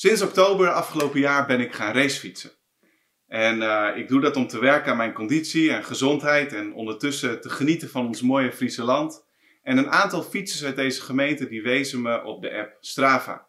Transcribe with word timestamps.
Sinds 0.00 0.22
oktober 0.22 0.68
afgelopen 0.68 1.20
jaar 1.20 1.46
ben 1.46 1.60
ik 1.60 1.74
gaan 1.74 1.94
racefietsen. 1.94 2.50
En 3.26 3.56
uh, 3.62 3.88
ik 3.96 4.08
doe 4.08 4.20
dat 4.20 4.36
om 4.36 4.46
te 4.46 4.58
werken 4.58 4.90
aan 4.90 4.96
mijn 4.96 5.12
conditie 5.12 5.72
en 5.72 5.84
gezondheid 5.84 6.52
en 6.52 6.74
ondertussen 6.74 7.40
te 7.40 7.50
genieten 7.50 7.88
van 7.88 8.06
ons 8.06 8.22
mooie 8.22 8.52
Friese 8.52 8.82
land. 8.82 9.26
En 9.62 9.78
een 9.78 9.90
aantal 9.90 10.22
fietsers 10.22 10.64
uit 10.64 10.76
deze 10.76 11.02
gemeente 11.02 11.48
die 11.48 11.62
wezen 11.62 12.02
me 12.02 12.22
op 12.22 12.42
de 12.42 12.52
app 12.52 12.76
Strava. 12.80 13.46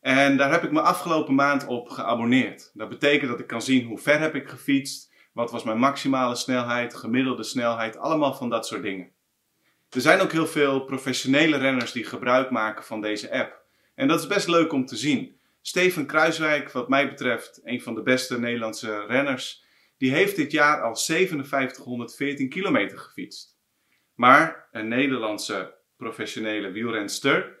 En 0.00 0.36
daar 0.36 0.50
heb 0.50 0.64
ik 0.64 0.72
me 0.72 0.80
afgelopen 0.80 1.34
maand 1.34 1.66
op 1.66 1.88
geabonneerd. 1.88 2.70
Dat 2.74 2.88
betekent 2.88 3.30
dat 3.30 3.40
ik 3.40 3.46
kan 3.46 3.62
zien 3.62 3.86
hoe 3.86 3.98
ver 3.98 4.20
heb 4.20 4.34
ik 4.34 4.48
gefietst, 4.48 5.12
wat 5.32 5.50
was 5.50 5.64
mijn 5.64 5.78
maximale 5.78 6.36
snelheid, 6.36 6.94
gemiddelde 6.94 7.44
snelheid, 7.44 7.96
allemaal 7.96 8.34
van 8.34 8.50
dat 8.50 8.66
soort 8.66 8.82
dingen. 8.82 9.12
Er 9.90 10.00
zijn 10.00 10.20
ook 10.20 10.32
heel 10.32 10.46
veel 10.46 10.80
professionele 10.80 11.56
renners 11.56 11.92
die 11.92 12.04
gebruik 12.04 12.50
maken 12.50 12.84
van 12.84 13.00
deze 13.00 13.32
app. 13.32 13.66
En 13.94 14.08
dat 14.08 14.20
is 14.20 14.26
best 14.26 14.48
leuk 14.48 14.72
om 14.72 14.86
te 14.86 14.96
zien. 14.96 15.37
Steven 15.60 16.06
Kruiswijk, 16.06 16.70
wat 16.70 16.88
mij 16.88 17.08
betreft 17.08 17.60
een 17.64 17.82
van 17.82 17.94
de 17.94 18.02
beste 18.02 18.38
Nederlandse 18.38 19.06
renners, 19.06 19.64
die 19.96 20.12
heeft 20.12 20.36
dit 20.36 20.52
jaar 20.52 20.82
al 20.82 20.96
5714 20.96 22.48
kilometer 22.48 22.98
gefietst. 22.98 23.58
Maar 24.14 24.68
een 24.72 24.88
Nederlandse 24.88 25.74
professionele 25.96 26.70
wielrenster, 26.70 27.58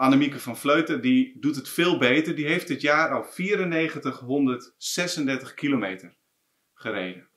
Annemieke 0.00 0.40
van 0.40 0.56
Vleuten, 0.56 1.00
die 1.00 1.36
doet 1.40 1.56
het 1.56 1.68
veel 1.68 1.98
beter. 1.98 2.34
Die 2.34 2.46
heeft 2.46 2.68
dit 2.68 2.80
jaar 2.80 3.10
al 3.10 3.26
9436 3.36 5.54
kilometer 5.54 6.16
gereden. 6.74 7.28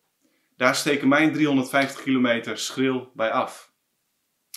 Daar 0.58 0.76
steken 0.76 1.08
mijn 1.08 1.34
350 1.34 2.04
kilometer 2.04 2.58
schril 2.58 3.12
bij 3.14 3.32
af. 3.32 3.74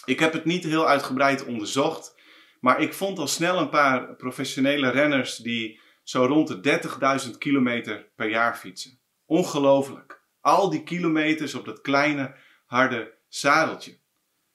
Ik 0.04 0.18
heb 0.18 0.32
het 0.32 0.44
niet 0.44 0.64
heel 0.64 0.88
uitgebreid 0.88 1.44
onderzocht, 1.44 2.14
maar 2.60 2.80
ik 2.80 2.94
vond 2.94 3.18
al 3.18 3.26
snel 3.26 3.58
een 3.58 3.68
paar 3.68 4.14
professionele 4.14 4.90
renners 4.90 5.36
die 5.36 5.80
zo 6.02 6.24
rond 6.24 6.48
de 6.48 6.80
30.000 7.26 7.38
kilometer 7.38 8.08
per 8.16 8.28
jaar 8.28 8.56
fietsen. 8.56 8.98
Ongelooflijk. 9.24 10.22
Al 10.40 10.70
die 10.70 10.82
kilometers 10.82 11.54
op 11.54 11.64
dat 11.64 11.80
kleine, 11.80 12.34
harde 12.66 13.14
zadeltje. 13.28 13.98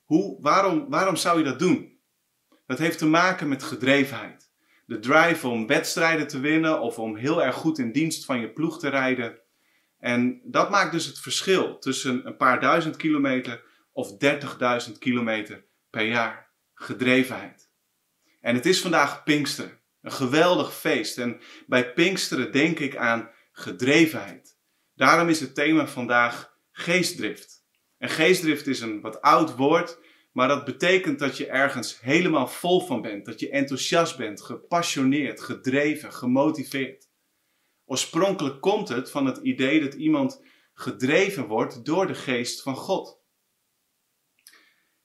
Hoe, 0.03 0.41
waarom, 0.41 0.89
waarom 0.89 1.15
zou 1.15 1.37
je 1.37 1.43
dat 1.43 1.59
doen? 1.59 1.99
Dat 2.67 2.79
heeft 2.79 2.97
te 2.97 3.07
maken 3.07 3.47
met 3.47 3.63
gedrevenheid. 3.63 4.51
De 4.85 4.99
drive 4.99 5.47
om 5.47 5.67
wedstrijden 5.67 6.27
te 6.27 6.39
winnen 6.39 6.81
of 6.81 6.99
om 6.99 7.15
heel 7.15 7.43
erg 7.43 7.55
goed 7.55 7.77
in 7.77 7.91
dienst 7.91 8.25
van 8.25 8.39
je 8.39 8.49
ploeg 8.49 8.79
te 8.79 8.89
rijden. 8.89 9.39
En 9.99 10.41
dat 10.43 10.69
maakt 10.69 10.91
dus 10.91 11.05
het 11.05 11.19
verschil 11.19 11.79
tussen 11.79 12.27
een 12.27 12.37
paar 12.37 12.59
duizend 12.59 12.95
kilometer 12.97 13.63
of 13.91 14.11
30.000 14.87 14.97
kilometer 14.99 15.65
per 15.89 16.05
jaar. 16.05 16.49
Gedrevenheid. 16.73 17.60
En 18.41 18.55
het 18.55 18.65
is 18.65 18.81
vandaag 18.81 19.23
Pinksteren. 19.23 19.79
Een 20.01 20.11
geweldig 20.11 20.75
feest. 20.75 21.17
En 21.17 21.39
bij 21.67 21.93
Pinksteren 21.93 22.51
denk 22.51 22.79
ik 22.79 22.95
aan 22.95 23.29
gedrevenheid. 23.51 24.57
Daarom 24.95 25.29
is 25.29 25.39
het 25.39 25.55
thema 25.55 25.87
vandaag 25.87 26.57
geestdrift. 26.71 27.65
En 27.97 28.09
geestdrift 28.09 28.67
is 28.67 28.79
een 28.79 29.01
wat 29.01 29.21
oud 29.21 29.55
woord, 29.55 29.99
maar 30.31 30.47
dat 30.47 30.65
betekent 30.65 31.19
dat 31.19 31.37
je 31.37 31.47
ergens 31.47 32.01
helemaal 32.01 32.47
vol 32.47 32.81
van 32.81 33.01
bent. 33.01 33.25
Dat 33.25 33.39
je 33.39 33.49
enthousiast 33.49 34.17
bent, 34.17 34.41
gepassioneerd, 34.41 35.41
gedreven, 35.41 36.13
gemotiveerd. 36.13 37.09
Oorspronkelijk 37.85 38.61
komt 38.61 38.87
het 38.87 39.11
van 39.11 39.25
het 39.25 39.37
idee 39.37 39.81
dat 39.81 39.93
iemand 39.93 40.43
gedreven 40.73 41.47
wordt 41.47 41.85
door 41.85 42.07
de 42.07 42.15
geest 42.15 42.61
van 42.61 42.75
God. 42.75 43.19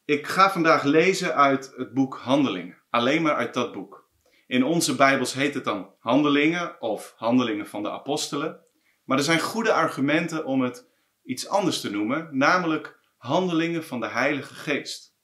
Ik 0.05 0.27
ga 0.27 0.51
vandaag 0.51 0.83
lezen 0.83 1.35
uit 1.35 1.73
het 1.77 1.95
boek 1.95 2.17
Handelingen 2.17 2.85
alleen 2.97 3.23
maar 3.23 3.35
uit 3.35 3.55
dat 3.55 3.73
boek. 3.73 4.11
In 4.47 4.65
onze 4.65 4.95
Bijbels 4.95 5.33
heet 5.33 5.55
het 5.55 5.65
dan 5.65 5.95
Handelingen 5.99 6.81
of 6.81 7.15
Handelingen 7.17 7.67
van 7.67 7.83
de 7.83 7.91
Apostelen. 7.91 8.61
Maar 9.05 9.19
er 9.19 9.25
zijn 9.25 9.41
goede 9.41 9.73
argumenten 9.73 10.45
om 10.45 10.61
het 10.63 10.89
iets 11.25 11.49
anders 11.49 11.81
te 11.81 11.91
noemen, 11.91 12.29
namelijk 12.33 12.99
Handelingen 13.17 13.85
van 13.85 14.01
de 14.01 14.09
Heilige 14.09 14.55
Geest. 14.55 15.17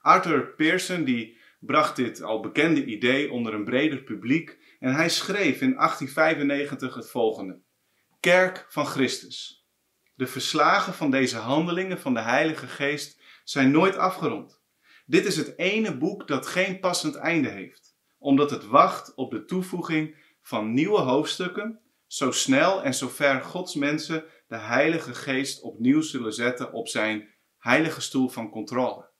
Arthur 0.00 0.54
Pearson 0.54 1.04
die 1.04 1.40
bracht 1.60 1.96
dit 1.96 2.22
al 2.22 2.40
bekende 2.40 2.84
idee 2.84 3.30
onder 3.30 3.54
een 3.54 3.64
breder 3.64 4.02
publiek 4.02 4.76
en 4.78 4.94
hij 4.94 5.08
schreef 5.08 5.60
in 5.60 5.74
1895 5.74 6.94
het 6.94 7.10
volgende: 7.10 7.60
Kerk 8.20 8.66
van 8.68 8.86
Christus. 8.86 9.66
De 10.14 10.26
verslagen 10.26 10.94
van 10.94 11.10
deze 11.10 11.36
handelingen 11.36 12.00
van 12.00 12.14
de 12.14 12.20
Heilige 12.20 12.66
Geest 12.66 13.20
zijn 13.44 13.70
nooit 13.70 13.96
afgerond. 13.96 14.61
Dit 15.06 15.24
is 15.24 15.36
het 15.36 15.58
ene 15.58 15.96
boek 15.96 16.28
dat 16.28 16.46
geen 16.46 16.80
passend 16.80 17.14
einde 17.14 17.48
heeft, 17.48 17.96
omdat 18.18 18.50
het 18.50 18.66
wacht 18.66 19.14
op 19.14 19.30
de 19.30 19.44
toevoeging 19.44 20.16
van 20.42 20.72
nieuwe 20.72 21.00
hoofdstukken, 21.00 21.80
zo 22.06 22.30
snel 22.30 22.82
en 22.82 22.94
zo 22.94 23.08
ver 23.08 23.42
Gods 23.42 23.74
mensen 23.74 24.24
de 24.46 24.56
Heilige 24.56 25.14
Geest 25.14 25.62
opnieuw 25.62 26.00
zullen 26.00 26.32
zetten 26.32 26.72
op 26.72 26.88
zijn 26.88 27.28
heilige 27.58 28.00
stoel 28.00 28.28
van 28.28 28.50
controle. 28.50 29.10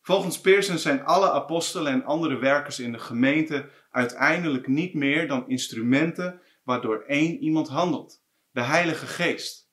Volgens 0.00 0.40
Pearson 0.40 0.78
zijn 0.78 1.04
alle 1.04 1.30
apostelen 1.30 1.92
en 1.92 2.04
andere 2.04 2.38
werkers 2.38 2.78
in 2.78 2.92
de 2.92 2.98
gemeente 2.98 3.70
uiteindelijk 3.90 4.66
niet 4.66 4.94
meer 4.94 5.28
dan 5.28 5.48
instrumenten 5.48 6.40
waardoor 6.64 7.04
één 7.06 7.38
iemand 7.38 7.68
handelt, 7.68 8.22
de 8.50 8.60
Heilige 8.60 9.06
Geest. 9.06 9.70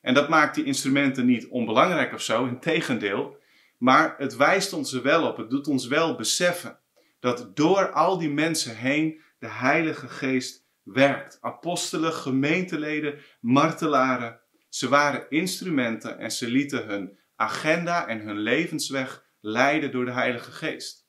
En 0.00 0.14
dat 0.14 0.28
maakt 0.28 0.54
die 0.54 0.64
instrumenten 0.64 1.26
niet 1.26 1.48
onbelangrijk 1.48 2.12
of 2.12 2.20
zo, 2.20 2.44
in 2.46 2.60
tegendeel, 2.60 3.36
maar 3.78 4.14
het 4.18 4.36
wijst 4.36 4.72
ons 4.72 4.92
er 4.92 5.02
wel 5.02 5.28
op, 5.28 5.36
het 5.36 5.50
doet 5.50 5.68
ons 5.68 5.86
wel 5.86 6.16
beseffen 6.16 6.80
dat 7.20 7.56
door 7.56 7.92
al 7.92 8.18
die 8.18 8.30
mensen 8.30 8.76
heen 8.76 9.20
de 9.38 9.48
Heilige 9.48 10.08
Geest 10.08 10.66
werkt. 10.82 11.38
Apostelen, 11.40 12.12
gemeenteleden, 12.12 13.18
martelaren, 13.40 14.40
ze 14.68 14.88
waren 14.88 15.30
instrumenten 15.30 16.18
en 16.18 16.30
ze 16.30 16.48
lieten 16.48 16.86
hun 16.86 17.18
agenda 17.36 18.06
en 18.06 18.20
hun 18.20 18.38
levensweg 18.38 19.24
leiden 19.40 19.92
door 19.92 20.04
de 20.04 20.12
Heilige 20.12 20.52
Geest. 20.52 21.08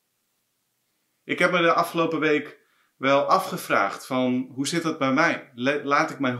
Ik 1.23 1.39
heb 1.39 1.51
me 1.51 1.61
de 1.61 1.73
afgelopen 1.73 2.19
week 2.19 2.59
wel 2.97 3.23
afgevraagd 3.23 4.05
van 4.05 4.49
hoe 4.53 4.67
zit 4.67 4.83
dat 4.83 4.97
bij 4.97 5.13
mij? 5.13 5.51
Laat 5.83 6.09
ik 6.09 6.19
mij 6.19 6.35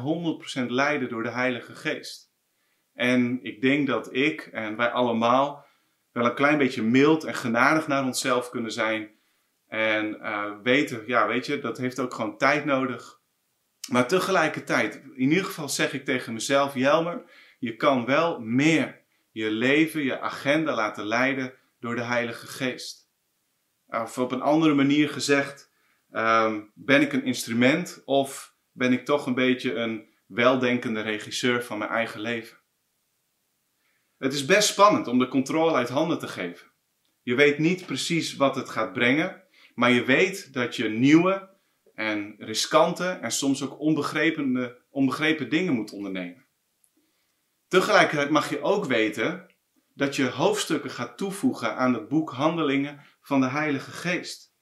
100% 0.63 0.66
leiden 0.66 1.09
door 1.09 1.23
de 1.23 1.31
Heilige 1.31 1.75
Geest? 1.75 2.33
En 2.93 3.43
ik 3.43 3.61
denk 3.61 3.87
dat 3.87 4.16
ik 4.16 4.41
en 4.41 4.75
wij 4.75 4.89
allemaal 4.91 5.66
wel 6.17 6.25
een 6.25 6.35
klein 6.35 6.57
beetje 6.57 6.83
mild 6.83 7.23
en 7.23 7.35
genadig 7.35 7.88
naar 7.88 8.03
onszelf 8.03 8.50
kunnen 8.50 8.72
zijn. 8.72 9.09
En 9.67 10.17
uh, 10.22 10.51
weten, 10.63 11.03
ja, 11.05 11.28
weet 11.28 11.45
je, 11.45 11.59
dat 11.59 11.78
heeft 11.78 12.00
ook 12.00 12.13
gewoon 12.13 12.38
tijd 12.38 12.66
nodig. 12.66 13.19
Maar 13.89 14.07
tegelijkertijd, 14.07 14.95
in 14.95 15.29
ieder 15.29 15.45
geval 15.45 15.69
zeg 15.69 15.94
ik 15.94 16.05
tegen 16.05 16.33
mezelf, 16.33 16.73
Jelmer, 16.73 17.23
je 17.59 17.75
kan 17.75 18.05
wel 18.05 18.39
meer 18.39 19.01
je 19.31 19.51
leven, 19.51 20.03
je 20.03 20.19
agenda 20.19 20.75
laten 20.75 21.05
leiden 21.05 21.53
door 21.79 21.95
de 21.95 22.03
Heilige 22.03 22.47
Geest. 22.47 23.09
Of 23.88 24.17
op 24.17 24.31
een 24.31 24.41
andere 24.41 24.73
manier 24.73 25.09
gezegd, 25.09 25.72
um, 26.11 26.72
ben 26.75 27.01
ik 27.01 27.13
een 27.13 27.25
instrument 27.25 28.01
of 28.05 28.55
ben 28.72 28.91
ik 28.91 29.05
toch 29.05 29.25
een 29.25 29.35
beetje 29.35 29.73
een 29.73 30.09
weldenkende 30.25 31.01
regisseur 31.01 31.63
van 31.63 31.78
mijn 31.78 31.89
eigen 31.89 32.22
leven? 32.22 32.56
Het 34.17 34.33
is 34.33 34.45
best 34.45 34.67
spannend 34.67 35.07
om 35.07 35.19
de 35.19 35.28
controle 35.28 35.73
uit 35.73 35.89
handen 35.89 36.19
te 36.19 36.28
geven. 36.28 36.72
Je 37.22 37.35
weet 37.35 37.57
niet 37.57 37.85
precies 37.85 38.35
wat 38.35 38.55
het 38.55 38.69
gaat 38.69 38.94
brengen, 38.94 39.44
maar 39.75 39.91
je 39.91 40.05
weet 40.05 40.53
dat 40.53 40.75
je 40.75 40.89
nieuwe 40.89 41.50
en 41.94 42.35
riskante 42.38 43.07
en 43.07 43.31
soms 43.31 43.63
ook 43.63 43.79
onbegrepen, 44.89 45.50
dingen 45.50 45.73
moet 45.73 45.91
ondernemen. 45.91 46.45
Tegelijkertijd 47.67 48.29
mag 48.29 48.50
je 48.50 48.61
ook 48.61 48.85
weten 48.85 49.55
dat 49.94 50.16
je 50.16 50.29
hoofdstukken 50.29 50.91
gaat 50.91 51.17
toevoegen 51.17 51.75
aan 51.75 51.94
het 51.94 52.07
boek 52.07 52.31
Handelingen 52.31 53.05
van 53.22 53.41
de 53.41 53.47
Heilige 53.47 53.91
Geest. 53.91 54.53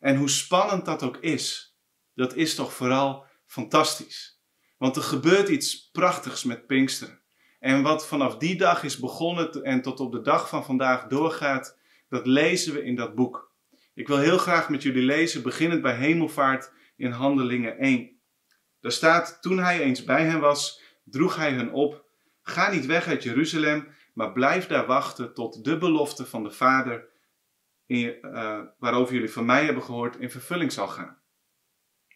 En 0.00 0.16
hoe 0.16 0.30
spannend 0.30 0.84
dat 0.84 1.02
ook 1.02 1.16
is, 1.16 1.76
dat 2.14 2.36
is 2.36 2.54
toch 2.54 2.72
vooral 2.72 3.26
fantastisch. 3.46 4.40
Want 4.78 4.96
er 4.96 5.02
gebeurt 5.02 5.48
iets 5.48 5.90
prachtigs 5.90 6.44
met 6.44 6.66
Pinksteren. 6.66 7.21
En 7.62 7.82
wat 7.82 8.06
vanaf 8.06 8.36
die 8.36 8.56
dag 8.56 8.82
is 8.82 8.98
begonnen 8.98 9.62
en 9.62 9.82
tot 9.82 10.00
op 10.00 10.12
de 10.12 10.20
dag 10.20 10.48
van 10.48 10.64
vandaag 10.64 11.06
doorgaat, 11.06 11.78
dat 12.08 12.26
lezen 12.26 12.74
we 12.74 12.84
in 12.84 12.94
dat 12.96 13.14
boek. 13.14 13.52
Ik 13.94 14.08
wil 14.08 14.18
heel 14.18 14.38
graag 14.38 14.68
met 14.68 14.82
jullie 14.82 15.02
lezen, 15.02 15.42
beginnend 15.42 15.82
bij 15.82 15.94
hemelvaart 15.94 16.72
in 16.96 17.10
Handelingen 17.10 17.78
1. 17.78 18.20
Daar 18.80 18.92
staat, 18.92 19.38
toen 19.42 19.58
hij 19.58 19.80
eens 19.80 20.04
bij 20.04 20.24
hen 20.24 20.40
was, 20.40 20.82
droeg 21.04 21.36
hij 21.36 21.52
hen 21.52 21.72
op, 21.72 22.04
ga 22.42 22.70
niet 22.70 22.86
weg 22.86 23.06
uit 23.06 23.22
Jeruzalem, 23.22 23.88
maar 24.14 24.32
blijf 24.32 24.66
daar 24.66 24.86
wachten 24.86 25.34
tot 25.34 25.64
de 25.64 25.78
belofte 25.78 26.26
van 26.26 26.42
de 26.42 26.50
Vader, 26.50 27.08
in, 27.86 28.18
uh, 28.22 28.60
waarover 28.78 29.14
jullie 29.14 29.32
van 29.32 29.44
mij 29.44 29.64
hebben 29.64 29.82
gehoord, 29.82 30.16
in 30.16 30.30
vervulling 30.30 30.72
zal 30.72 30.88
gaan. 30.88 31.18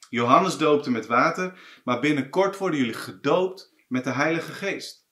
Johannes 0.08 0.58
doopte 0.58 0.90
met 0.90 1.06
water, 1.06 1.80
maar 1.84 2.00
binnenkort 2.00 2.58
worden 2.58 2.78
jullie 2.78 2.94
gedoopt 2.94 3.74
met 3.88 4.04
de 4.04 4.12
Heilige 4.12 4.52
Geest. 4.52 5.05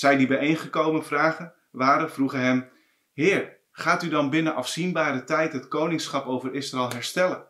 Zij 0.00 0.16
die 0.16 0.26
bijeengekomen 0.26 1.04
vragen, 1.04 1.54
waren, 1.70 2.10
vroegen 2.10 2.40
hem: 2.40 2.70
Heer, 3.12 3.58
gaat 3.70 4.02
u 4.02 4.08
dan 4.08 4.30
binnen 4.30 4.54
afzienbare 4.54 5.24
tijd 5.24 5.52
het 5.52 5.68
koningschap 5.68 6.26
over 6.26 6.54
Israël 6.54 6.90
herstellen? 6.90 7.46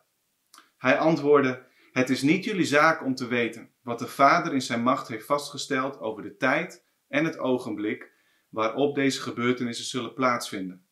Hij 0.76 0.99
antwoordde: 0.99 1.67
Het 1.93 2.11
is 2.11 2.23
niet 2.23 2.44
jullie 2.44 2.64
zaak 2.64 3.05
om 3.05 3.14
te 3.14 3.26
weten 3.26 3.70
wat 3.82 3.99
de 3.99 4.06
Vader 4.06 4.52
in 4.52 4.62
zijn 4.62 4.82
macht 4.82 5.08
heeft 5.08 5.26
vastgesteld 5.26 6.00
over 6.00 6.23
de 6.23 6.37
tijd 6.37 6.85
en 7.08 7.25
het 7.25 7.38
ogenblik 7.38 8.12
waarop 8.49 8.94
deze 8.94 9.20
gebeurtenissen 9.20 9.87
zullen 9.87 10.14
plaatsvinden. 10.14 10.87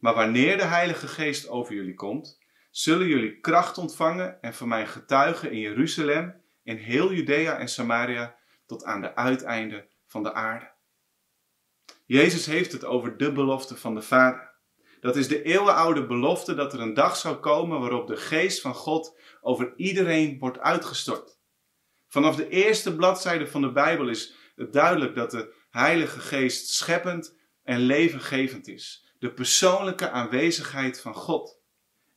Maar 0.00 0.14
wanneer 0.14 0.56
de 0.56 0.64
Heilige 0.64 1.08
Geest 1.08 1.48
over 1.48 1.74
jullie 1.74 1.94
komt, 1.94 2.38
zullen 2.70 3.06
jullie 3.06 3.40
kracht 3.40 3.78
ontvangen 3.78 4.42
en 4.42 4.54
van 4.54 4.68
mij 4.68 4.86
getuigen 4.86 5.50
in 5.50 5.58
Jeruzalem, 5.58 6.42
in 6.62 6.76
heel 6.76 7.12
Judea 7.12 7.58
en 7.58 7.68
Samaria, 7.68 8.36
tot 8.66 8.84
aan 8.84 9.00
de 9.00 9.14
uiteinden 9.14 9.88
van 10.06 10.22
de 10.22 10.32
aarde. 10.32 10.76
Jezus 12.08 12.46
heeft 12.46 12.72
het 12.72 12.84
over 12.84 13.16
de 13.16 13.32
belofte 13.32 13.76
van 13.76 13.94
de 13.94 14.02
Vader. 14.02 14.54
Dat 15.00 15.16
is 15.16 15.28
de 15.28 15.42
eeuwenoude 15.42 16.06
belofte 16.06 16.54
dat 16.54 16.72
er 16.72 16.80
een 16.80 16.94
dag 16.94 17.16
zou 17.16 17.36
komen 17.36 17.80
waarop 17.80 18.06
de 18.06 18.16
geest 18.16 18.60
van 18.60 18.74
God 18.74 19.18
over 19.40 19.72
iedereen 19.76 20.38
wordt 20.38 20.58
uitgestort. 20.58 21.38
Vanaf 22.06 22.36
de 22.36 22.48
eerste 22.48 22.96
bladzijde 22.96 23.46
van 23.46 23.60
de 23.60 23.72
Bijbel 23.72 24.08
is 24.08 24.34
het 24.56 24.72
duidelijk 24.72 25.14
dat 25.14 25.30
de 25.30 25.54
Heilige 25.70 26.20
Geest 26.20 26.68
scheppend 26.68 27.36
en 27.62 27.78
levengevend 27.78 28.68
is. 28.68 29.12
De 29.18 29.32
persoonlijke 29.32 30.10
aanwezigheid 30.10 31.00
van 31.00 31.14
God. 31.14 31.60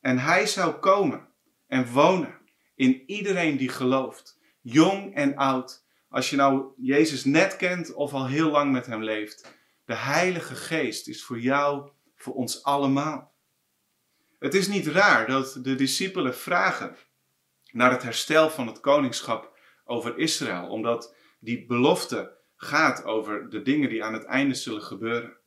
En 0.02 0.20
Hij 0.20 0.48
zou 0.48 0.74
komen 0.74 1.28
en 1.68 1.92
wonen 1.92 2.40
in 2.76 3.04
iedereen 3.06 3.58
die 3.58 3.70
gelooft, 3.70 4.40
jong 4.62 5.16
en 5.16 5.36
oud. 5.36 5.86
Als 6.10 6.30
je 6.30 6.36
nou 6.36 6.74
Jezus 6.78 7.26
net 7.26 7.56
kent 7.56 7.94
of 7.94 8.14
al 8.14 8.28
heel 8.28 8.52
lang 8.52 8.72
met 8.72 8.86
Hem 8.86 9.04
leeft. 9.04 9.60
De 9.86 9.96
Heilige 9.96 10.56
Geest 10.56 11.08
is 11.08 11.24
voor 11.24 11.40
jou, 11.40 11.90
voor 12.16 12.34
ons 12.34 12.64
allemaal. 12.64 13.34
Het 14.40 14.54
is 14.54 14.68
niet 14.68 14.88
raar 14.88 15.28
dat 15.28 15.60
de 15.62 15.76
discipelen 15.76 16.36
vragen 16.36 16.96
naar 17.72 17.92
het 17.92 18.04
herstel 18.04 18.50
van 18.50 18.68
het 18.68 18.80
koningschap 18.80 19.58
over 19.86 20.18
Israël, 20.18 20.68
omdat 20.68 21.16
die 21.40 21.66
belofte 21.66 22.38
gaat 22.56 23.04
over 23.04 23.50
de 23.50 23.62
dingen 23.62 23.90
die 23.90 24.04
aan 24.04 24.14
het 24.14 24.24
einde 24.24 24.54
zullen 24.54 24.82
gebeuren. 24.82 25.38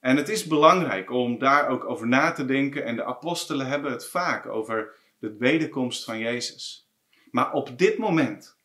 En 0.00 0.16
het 0.16 0.28
is 0.28 0.46
belangrijk 0.46 1.10
om 1.10 1.38
daar 1.38 1.68
ook 1.68 1.84
over 1.84 2.06
na 2.06 2.32
te 2.32 2.44
denken 2.44 2.84
en 2.84 2.96
de 2.96 3.04
apostelen 3.04 3.66
hebben 3.66 3.92
het 3.92 4.06
vaak 4.06 4.46
over 4.46 4.94
de 5.18 5.36
wederkomst 5.36 6.04
van 6.04 6.18
Jezus. 6.18 6.90
Maar 7.30 7.52
op 7.52 7.78
dit 7.78 7.98
moment 7.98 8.58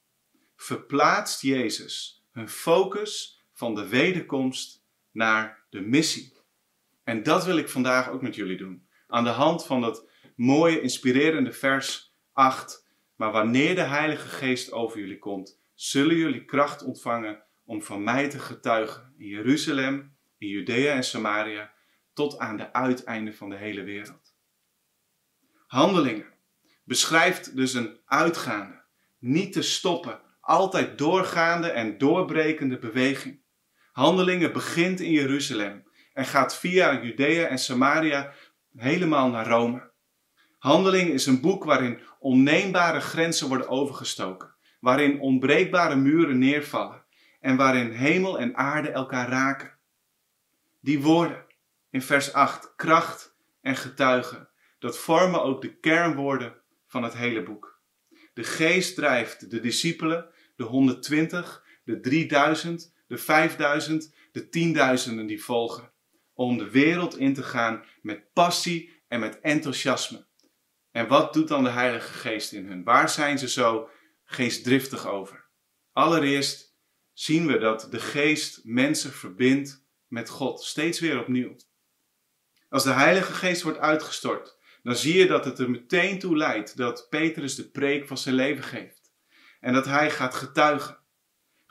verplaatst 0.55 1.41
Jezus 1.41 2.23
hun 2.31 2.49
focus 2.49 3.43
van 3.53 3.75
de 3.75 3.87
wederkomst 3.87 4.78
naar 5.11 5.65
de 5.69 5.81
missie. 5.81 6.33
En 7.03 7.23
dat 7.23 7.45
wil 7.45 7.57
ik 7.57 7.69
vandaag 7.69 8.09
ook 8.09 8.21
met 8.21 8.35
jullie 8.35 8.57
doen. 8.57 8.87
Aan 9.07 9.23
de 9.23 9.29
hand 9.29 9.65
van 9.65 9.81
dat 9.81 10.09
mooie, 10.35 10.81
inspirerende 10.81 11.51
vers 11.51 12.15
8. 12.33 12.87
Maar 13.15 13.31
wanneer 13.31 13.75
de 13.75 13.81
Heilige 13.81 14.27
Geest 14.27 14.71
over 14.71 14.99
jullie 14.99 15.19
komt, 15.19 15.59
zullen 15.73 16.15
jullie 16.15 16.45
kracht 16.45 16.83
ontvangen 16.83 17.43
om 17.65 17.81
van 17.81 18.03
mij 18.03 18.29
te 18.29 18.39
getuigen 18.39 19.13
in 19.17 19.27
Jeruzalem, 19.27 20.15
in 20.37 20.47
Judea 20.47 20.93
en 20.93 21.03
Samaria, 21.03 21.73
tot 22.13 22.37
aan 22.37 22.57
de 22.57 22.73
uiteinden 22.73 23.35
van 23.35 23.49
de 23.49 23.55
hele 23.55 23.83
wereld. 23.83 24.35
Handelingen 25.67 26.33
beschrijft 26.83 27.55
dus 27.55 27.73
een 27.73 27.99
uitgaande, 28.05 28.81
niet 29.19 29.53
te 29.53 29.61
stoppen, 29.61 30.21
altijd 30.41 30.97
doorgaande 30.97 31.69
en 31.69 31.97
doorbrekende 31.97 32.79
beweging. 32.79 33.38
Handelingen 33.99 34.53
begint 34.53 34.99
in 34.99 35.11
Jeruzalem 35.11 35.83
en 36.13 36.25
gaat 36.25 36.57
via 36.57 37.03
Judea 37.03 37.47
en 37.47 37.57
Samaria 37.57 38.33
helemaal 38.75 39.29
naar 39.29 39.47
Rome. 39.47 39.91
Handelingen 40.57 41.13
is 41.13 41.25
een 41.25 41.41
boek 41.41 41.63
waarin 41.63 41.99
onneembare 42.19 42.99
grenzen 42.99 43.47
worden 43.47 43.69
overgestoken, 43.69 44.55
waarin 44.79 45.19
onbreekbare 45.19 45.95
muren 45.95 46.37
neervallen 46.37 47.03
en 47.39 47.55
waarin 47.55 47.91
hemel 47.91 48.39
en 48.39 48.55
aarde 48.55 48.89
elkaar 48.89 49.29
raken. 49.29 49.77
Die 50.79 51.01
woorden 51.01 51.45
in 51.89 52.01
vers 52.01 52.33
8, 52.33 52.73
kracht 52.75 53.35
en 53.61 53.75
getuigen, 53.75 54.49
dat 54.79 54.97
vormen 54.97 55.43
ook 55.43 55.61
de 55.61 55.79
kernwoorden 55.79 56.55
van 56.87 57.03
het 57.03 57.13
hele 57.13 57.43
boek. 57.43 57.79
De 58.33 58.43
geest 58.43 58.95
drijft 58.95 59.51
de 59.51 59.59
discipelen, 59.59 60.29
de 60.55 60.63
120, 60.63 61.63
de 61.83 61.99
3000, 61.99 62.97
de 63.09 63.17
5000, 63.17 64.13
de 64.31 64.49
tienduizenden 64.49 65.25
die 65.25 65.43
volgen, 65.43 65.91
om 66.33 66.57
de 66.57 66.69
wereld 66.69 67.17
in 67.17 67.33
te 67.33 67.43
gaan 67.43 67.83
met 68.01 68.33
passie 68.33 69.01
en 69.07 69.19
met 69.19 69.39
enthousiasme. 69.39 70.27
En 70.91 71.07
wat 71.07 71.33
doet 71.33 71.47
dan 71.47 71.63
de 71.63 71.69
Heilige 71.69 72.13
Geest 72.13 72.51
in 72.51 72.65
hun? 72.65 72.83
Waar 72.83 73.09
zijn 73.09 73.39
ze 73.39 73.49
zo 73.49 73.89
geestdriftig 74.23 75.07
over? 75.07 75.45
Allereerst 75.91 76.77
zien 77.13 77.47
we 77.47 77.57
dat 77.57 77.87
de 77.91 77.99
Geest 77.99 78.59
mensen 78.63 79.11
verbindt 79.11 79.85
met 80.07 80.29
God, 80.29 80.63
steeds 80.63 80.99
weer 80.99 81.19
opnieuw. 81.19 81.55
Als 82.69 82.83
de 82.83 82.91
Heilige 82.93 83.33
Geest 83.33 83.61
wordt 83.61 83.79
uitgestort, 83.79 84.57
dan 84.83 84.95
zie 84.95 85.17
je 85.17 85.27
dat 85.27 85.45
het 85.45 85.59
er 85.59 85.69
meteen 85.69 86.19
toe 86.19 86.37
leidt 86.37 86.77
dat 86.77 87.07
Petrus 87.09 87.55
de 87.55 87.69
preek 87.69 88.07
van 88.07 88.17
zijn 88.17 88.35
leven 88.35 88.63
geeft. 88.63 89.13
En 89.59 89.73
dat 89.73 89.85
hij 89.85 90.11
gaat 90.11 90.35
getuigen. 90.35 90.98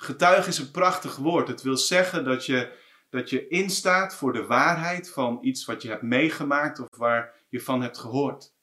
Getuigen 0.01 0.49
is 0.49 0.59
een 0.59 0.71
prachtig 0.71 1.17
woord. 1.17 1.49
Het 1.49 1.63
wil 1.63 1.77
zeggen 1.77 2.25
dat 2.25 2.47
je, 2.47 2.79
dat 3.11 3.31
je 3.31 3.49
instaat 3.49 4.15
voor 4.15 4.33
de 4.33 4.47
waarheid 4.47 5.11
van 5.11 5.39
iets 5.43 5.65
wat 5.65 5.83
je 5.83 5.89
hebt 5.89 6.03
meegemaakt 6.03 6.79
of 6.79 6.97
waar 6.97 7.35
je 7.49 7.61
van 7.61 7.83
hebt 7.83 7.99
gehoord. 7.99 8.55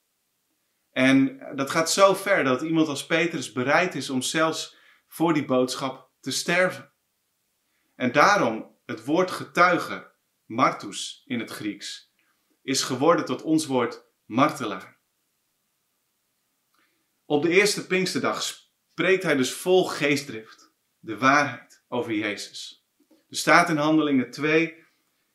En 0.92 1.40
dat 1.56 1.70
gaat 1.70 1.92
zo 1.92 2.14
ver 2.14 2.44
dat 2.44 2.62
iemand 2.62 2.88
als 2.88 3.06
Petrus 3.06 3.52
bereid 3.52 3.96
is 3.96 4.10
om 4.10 4.22
zelfs 4.22 4.78
voor 5.08 5.34
die 5.34 5.46
boodschap 5.46 6.10
te 6.20 6.32
sterven. 6.32 6.92
En 7.96 8.12
daarom 8.12 8.78
het 8.86 9.06
woord 9.06 9.32
getuige, 9.32 10.12
martus 10.46 11.24
in 11.26 11.40
het 11.40 11.52
Grieks, 11.52 12.14
is 12.62 12.84
geworden 12.84 13.26
tot 13.26 13.42
ons 13.42 13.66
woord 13.66 14.06
martelaar. 14.26 14.98
Op 17.26 17.42
de 17.42 17.50
eerste 17.50 17.88
Pinksterdag 17.88 18.42
spreekt 18.42 19.24
hij 19.24 19.36
dus 19.36 19.54
vol 19.54 19.86
geestdrift 19.86 20.65
de 21.06 21.18
waarheid 21.18 21.84
over 21.88 22.14
Jezus. 22.14 22.88
Er 23.08 23.36
staat 23.36 23.70
in 23.70 23.78
Handelingen 23.78 24.32
2: 24.32 24.84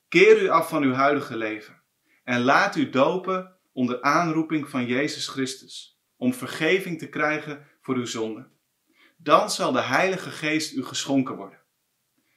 Keer 0.08 0.42
u 0.42 0.48
af 0.48 0.68
van 0.68 0.82
uw 0.82 0.92
huidige 0.92 1.36
leven 1.36 1.82
en 2.24 2.40
laat 2.40 2.76
u 2.76 2.90
dopen 2.90 3.56
onder 3.72 4.02
aanroeping 4.02 4.68
van 4.68 4.86
Jezus 4.86 5.28
Christus, 5.28 6.00
om 6.16 6.34
vergeving 6.34 6.98
te 6.98 7.08
krijgen 7.08 7.66
voor 7.80 7.94
uw 7.94 8.06
zonden. 8.06 8.52
Dan 9.16 9.50
zal 9.50 9.72
de 9.72 9.80
Heilige 9.80 10.30
Geest 10.30 10.74
u 10.74 10.84
geschonken 10.84 11.36
worden. 11.36 11.62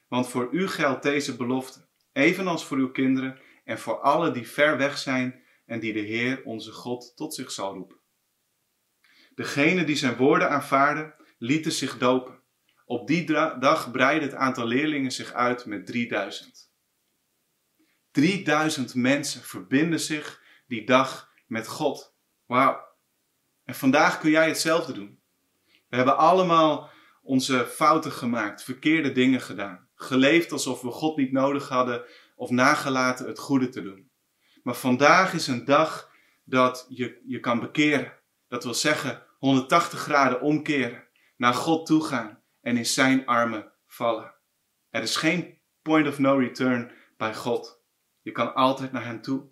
Want 0.08 0.28
voor 0.28 0.48
u 0.52 0.68
geldt 0.68 1.02
deze 1.02 1.36
belofte, 1.36 1.88
evenals 2.12 2.64
voor 2.64 2.76
uw 2.76 2.90
kinderen 2.90 3.38
en 3.64 3.78
voor 3.78 4.00
alle 4.00 4.30
die 4.30 4.48
ver 4.48 4.76
weg 4.76 4.98
zijn 4.98 5.42
en 5.66 5.80
die 5.80 5.92
de 5.92 6.00
Heer 6.00 6.42
onze 6.44 6.72
God 6.72 7.16
tot 7.16 7.34
zich 7.34 7.50
zal 7.50 7.74
roepen. 7.74 8.00
Degenen 9.34 9.86
die 9.86 9.96
zijn 9.96 10.16
woorden 10.16 10.50
aanvaarden, 10.50 11.14
lieten 11.38 11.72
zich 11.72 11.98
dopen. 11.98 12.42
Op 12.84 13.06
die 13.06 13.24
dag 13.58 13.90
breidde 13.90 14.26
het 14.26 14.34
aantal 14.34 14.66
leerlingen 14.66 15.10
zich 15.12 15.32
uit 15.32 15.66
met 15.66 15.86
3000. 15.86 16.72
3000 18.10 18.94
mensen 18.94 19.42
verbinden 19.42 20.00
zich 20.00 20.42
die 20.66 20.86
dag 20.86 21.30
met 21.46 21.68
God. 21.68 22.14
Wauw. 22.46 22.92
En 23.64 23.74
vandaag 23.74 24.18
kun 24.18 24.30
jij 24.30 24.48
hetzelfde 24.48 24.92
doen. 24.92 25.20
We 25.88 25.96
hebben 25.96 26.16
allemaal 26.16 26.90
onze 27.22 27.66
fouten 27.66 28.12
gemaakt, 28.12 28.62
verkeerde 28.62 29.12
dingen 29.12 29.40
gedaan, 29.40 29.88
geleefd 29.94 30.52
alsof 30.52 30.80
we 30.80 30.90
God 30.90 31.16
niet 31.16 31.32
nodig 31.32 31.68
hadden 31.68 32.04
of 32.36 32.50
nagelaten 32.50 33.26
het 33.26 33.38
goede 33.38 33.68
te 33.68 33.82
doen. 33.82 34.10
Maar 34.62 34.74
vandaag 34.74 35.34
is 35.34 35.46
een 35.46 35.64
dag 35.64 36.10
dat 36.44 36.86
je 36.88 37.22
je 37.26 37.40
kan 37.40 37.60
bekeren. 37.60 38.12
Dat 38.48 38.64
wil 38.64 38.74
zeggen 38.74 39.22
180 39.38 40.00
graden 40.00 40.40
omkeren, 40.40 41.04
naar 41.36 41.54
God 41.54 41.86
toe 41.86 42.04
gaan 42.04 42.43
en 42.64 42.76
in 42.76 42.86
zijn 42.86 43.26
armen 43.26 43.72
vallen. 43.86 44.34
Er 44.90 45.02
is 45.02 45.16
geen 45.16 45.58
point 45.82 46.06
of 46.08 46.18
no 46.18 46.36
return 46.36 46.92
bij 47.16 47.34
God. 47.34 47.82
Je 48.20 48.32
kan 48.32 48.54
altijd 48.54 48.92
naar 48.92 49.04
Hem 49.04 49.22
toe. 49.22 49.48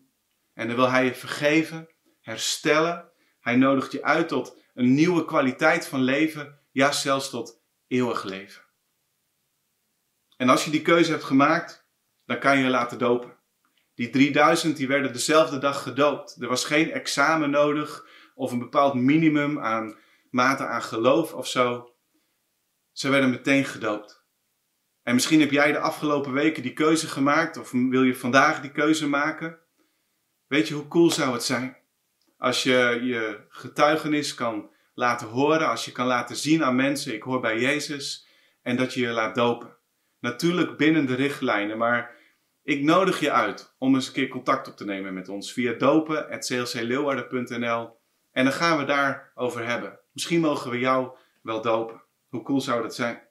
En 0.54 0.66
dan 0.66 0.76
wil 0.76 0.90
Hij 0.90 1.04
je 1.04 1.14
vergeven, 1.14 1.88
herstellen. 2.20 3.10
Hij 3.40 3.56
nodigt 3.56 3.92
je 3.92 4.02
uit 4.02 4.28
tot 4.28 4.56
een 4.74 4.94
nieuwe 4.94 5.24
kwaliteit 5.24 5.86
van 5.86 6.02
leven, 6.02 6.60
ja 6.70 6.92
zelfs 6.92 7.30
tot 7.30 7.60
eeuwig 7.86 8.24
leven. 8.24 8.62
En 10.36 10.48
als 10.48 10.64
je 10.64 10.70
die 10.70 10.82
keuze 10.82 11.10
hebt 11.10 11.24
gemaakt, 11.24 11.86
dan 12.24 12.38
kan 12.38 12.56
je 12.56 12.64
je 12.64 12.70
laten 12.70 12.98
dopen. 12.98 13.36
Die 13.94 14.10
3000 14.10 14.76
die 14.76 14.88
werden 14.88 15.12
dezelfde 15.12 15.58
dag 15.58 15.82
gedoopt. 15.82 16.36
Er 16.40 16.48
was 16.48 16.64
geen 16.64 16.90
examen 16.90 17.50
nodig 17.50 18.06
of 18.34 18.52
een 18.52 18.58
bepaald 18.58 18.94
minimum 18.94 19.60
aan 19.60 19.96
mate 20.30 20.66
aan 20.66 20.82
geloof 20.82 21.34
of 21.34 21.46
zo. 21.46 21.91
Ze 22.92 23.08
werden 23.08 23.30
meteen 23.30 23.64
gedoopt. 23.64 24.24
En 25.02 25.14
misschien 25.14 25.40
heb 25.40 25.50
jij 25.50 25.72
de 25.72 25.78
afgelopen 25.78 26.32
weken 26.32 26.62
die 26.62 26.72
keuze 26.72 27.08
gemaakt 27.08 27.56
of 27.56 27.70
wil 27.70 28.02
je 28.02 28.16
vandaag 28.16 28.60
die 28.60 28.72
keuze 28.72 29.08
maken. 29.08 29.58
Weet 30.46 30.68
je 30.68 30.74
hoe 30.74 30.88
cool 30.88 31.10
zou 31.10 31.32
het 31.32 31.42
zijn 31.42 31.76
Als 32.38 32.62
je 32.62 33.00
je 33.02 33.44
getuigenis 33.48 34.34
kan 34.34 34.70
laten 34.94 35.28
horen, 35.28 35.68
als 35.68 35.84
je 35.84 35.92
kan 35.92 36.06
laten 36.06 36.36
zien 36.36 36.64
aan 36.64 36.76
mensen, 36.76 37.14
ik 37.14 37.22
hoor 37.22 37.40
bij 37.40 37.58
Jezus, 37.58 38.26
en 38.62 38.76
dat 38.76 38.94
je 38.94 39.00
je 39.00 39.08
laat 39.08 39.34
dopen. 39.34 39.76
Natuurlijk 40.20 40.76
binnen 40.76 41.06
de 41.06 41.14
richtlijnen, 41.14 41.78
maar 41.78 42.16
ik 42.62 42.82
nodig 42.82 43.20
je 43.20 43.32
uit 43.32 43.74
om 43.78 43.94
eens 43.94 44.06
een 44.06 44.12
keer 44.12 44.28
contact 44.28 44.68
op 44.68 44.76
te 44.76 44.84
nemen 44.84 45.14
met 45.14 45.28
ons 45.28 45.52
via 45.52 45.72
dopen.clcleeuwarden.nl 45.72 48.00
en 48.32 48.44
dan 48.44 48.52
gaan 48.52 48.78
we 48.78 48.84
daarover 48.84 49.66
hebben. 49.66 49.98
Misschien 50.12 50.40
mogen 50.40 50.70
we 50.70 50.78
jou 50.78 51.16
wel 51.42 51.62
dopen. 51.62 52.02
Hoe 52.32 52.42
cool 52.42 52.60
zou 52.60 52.82
dat 52.82 52.94
zijn? 52.94 53.22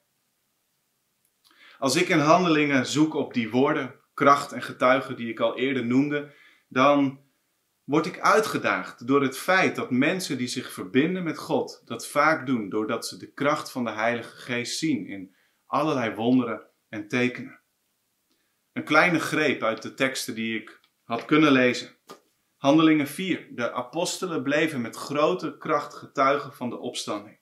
Als 1.78 1.96
ik 1.96 2.10
in 2.10 2.20
handelingen 2.20 2.86
zoek 2.86 3.14
op 3.14 3.34
die 3.34 3.50
woorden, 3.50 4.00
kracht 4.14 4.52
en 4.52 4.62
getuigen 4.62 5.16
die 5.16 5.30
ik 5.30 5.40
al 5.40 5.58
eerder 5.58 5.86
noemde, 5.86 6.34
dan 6.68 7.24
word 7.84 8.06
ik 8.06 8.20
uitgedaagd 8.20 9.08
door 9.08 9.22
het 9.22 9.38
feit 9.38 9.76
dat 9.76 9.92
mensen 9.92 10.38
die 10.38 10.48
zich 10.48 10.72
verbinden 10.72 11.24
met 11.24 11.38
God 11.38 11.82
dat 11.86 12.08
vaak 12.08 12.46
doen 12.46 12.70
doordat 12.70 13.08
ze 13.08 13.18
de 13.18 13.32
kracht 13.32 13.72
van 13.72 13.84
de 13.84 13.92
Heilige 13.92 14.36
Geest 14.36 14.78
zien 14.78 15.06
in 15.06 15.36
allerlei 15.66 16.16
wonderen 16.16 16.68
en 16.90 17.08
tekenen. 17.08 17.62
Een 18.74 18.84
kleine 18.84 19.20
greep 19.20 19.64
uit 19.64 19.82
de 19.82 19.94
teksten 19.94 20.36
die 20.36 20.62
ik 20.62 20.80
had 21.04 21.26
kunnen 21.26 21.52
lezen. 21.52 21.98
Handelingen 22.58 23.08
4. 23.08 23.48
De 23.52 23.74
apostelen 23.74 24.44
bleven 24.44 24.82
met 24.82 24.96
grote 24.96 25.58
kracht 25.58 25.94
getuigen 25.94 26.54
van 26.54 26.70
de 26.70 26.78
opstanding. 26.78 27.41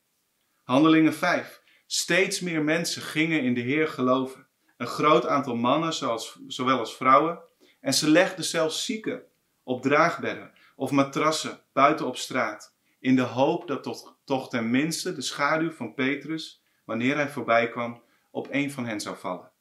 Handelingen 0.69 1.13
5. 1.13 1.61
Steeds 1.85 2.39
meer 2.39 2.63
mensen 2.63 3.01
gingen 3.01 3.43
in 3.43 3.53
de 3.53 3.61
Heer 3.61 3.87
geloven. 3.87 4.47
Een 4.77 4.87
groot 4.87 5.27
aantal 5.27 5.55
mannen, 5.55 5.93
zoals, 5.93 6.39
zowel 6.47 6.79
als 6.79 6.95
vrouwen. 6.95 7.39
En 7.81 7.93
ze 7.93 8.09
legden 8.09 8.45
zelfs 8.45 8.85
zieken 8.85 9.23
op 9.63 9.81
draagbedden 9.81 10.51
of 10.75 10.91
matrassen 10.91 11.59
buiten 11.73 12.05
op 12.05 12.17
straat. 12.17 12.75
In 12.99 13.15
de 13.15 13.21
hoop 13.21 13.67
dat 13.67 13.83
toch, 13.83 14.15
toch 14.25 14.49
tenminste 14.49 15.13
de 15.13 15.21
schaduw 15.21 15.71
van 15.71 15.93
Petrus, 15.93 16.63
wanneer 16.85 17.15
hij 17.15 17.29
voorbij 17.29 17.69
kwam, 17.69 18.03
op 18.31 18.47
een 18.51 18.71
van 18.71 18.85
hen 18.85 18.99
zou 18.99 19.17
vallen. 19.17 19.51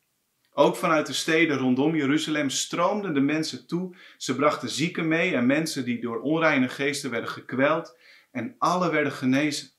Ook 0.53 0.77
vanuit 0.77 1.07
de 1.07 1.13
steden 1.13 1.59
rondom 1.59 1.97
Jeruzalem 1.97 2.51
stroomden 2.51 3.15
de 3.15 3.21
mensen 3.21 3.67
toe. 3.67 3.97
Ze 4.17 4.37
brachten 4.37 4.69
zieken 4.69 5.09
mee 5.09 5.35
en 5.35 5.47
mensen 5.47 5.85
die 5.85 6.01
door 6.01 6.21
onreine 6.21 6.69
geesten 6.69 7.11
werden 7.11 7.31
gekweld. 7.31 7.99
En 8.31 8.55
alle 8.59 8.91
werden 8.91 9.13
genezen. 9.13 9.77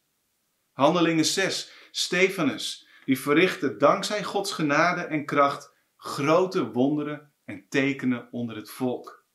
Handelingen 0.80 1.26
6. 1.26 1.72
Stefanus, 1.92 2.88
die 3.06 3.20
verrichtte 3.20 3.78
dankzij 3.78 4.24
Gods 4.24 4.52
genade 4.52 5.02
en 5.02 5.26
kracht 5.26 5.74
grote 5.98 6.72
wonderen 6.72 7.32
en 7.46 7.66
tekenen 7.70 8.28
onder 8.32 8.56
het 8.56 8.70
volk. 8.70 9.26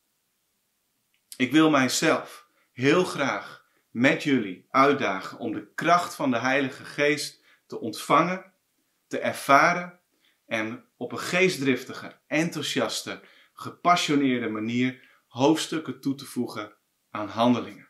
Ik 1.37 1.51
wil 1.51 1.69
mijzelf 1.69 2.47
heel 2.71 3.03
graag 3.03 3.65
met 3.91 4.23
jullie 4.23 4.67
uitdagen 4.69 5.37
om 5.37 5.53
de 5.53 5.67
kracht 5.75 6.15
van 6.15 6.31
de 6.31 6.37
Heilige 6.37 6.85
Geest 6.85 7.43
te 7.67 7.79
ontvangen, 7.79 8.53
te 9.07 9.19
ervaren 9.19 9.99
en 10.45 10.85
op 10.97 11.11
een 11.11 11.19
geestdriftige, 11.19 12.19
enthousiaste, 12.27 13.21
gepassioneerde 13.53 14.49
manier 14.49 15.09
hoofdstukken 15.27 16.01
toe 16.01 16.15
te 16.15 16.25
voegen 16.25 16.75
aan 17.09 17.27
handelingen. 17.27 17.89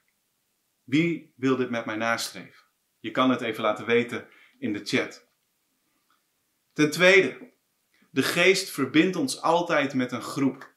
Wie 0.83 1.33
wil 1.35 1.55
dit 1.55 1.69
met 1.69 1.85
mij 1.85 1.95
nastreven? 1.95 2.64
Je 3.05 3.11
kan 3.11 3.29
het 3.29 3.41
even 3.41 3.63
laten 3.63 3.85
weten 3.85 4.27
in 4.59 4.73
de 4.73 4.81
chat. 4.83 5.27
Ten 6.73 6.91
tweede, 6.91 7.51
de 8.11 8.23
geest 8.23 8.69
verbindt 8.69 9.15
ons 9.15 9.41
altijd 9.41 9.93
met 9.93 10.11
een 10.11 10.21
groep. 10.21 10.73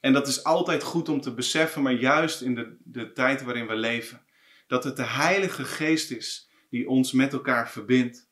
En 0.00 0.12
dat 0.12 0.28
is 0.28 0.44
altijd 0.44 0.82
goed 0.82 1.08
om 1.08 1.20
te 1.20 1.34
beseffen, 1.34 1.82
maar 1.82 1.92
juist 1.92 2.40
in 2.40 2.54
de, 2.54 2.76
de 2.84 3.12
tijd 3.12 3.42
waarin 3.42 3.66
we 3.66 3.74
leven. 3.74 4.24
Dat 4.66 4.84
het 4.84 4.96
de 4.96 5.04
Heilige 5.04 5.64
Geest 5.64 6.10
is 6.10 6.50
die 6.68 6.88
ons 6.88 7.12
met 7.12 7.32
elkaar 7.32 7.70
verbindt. 7.70 8.30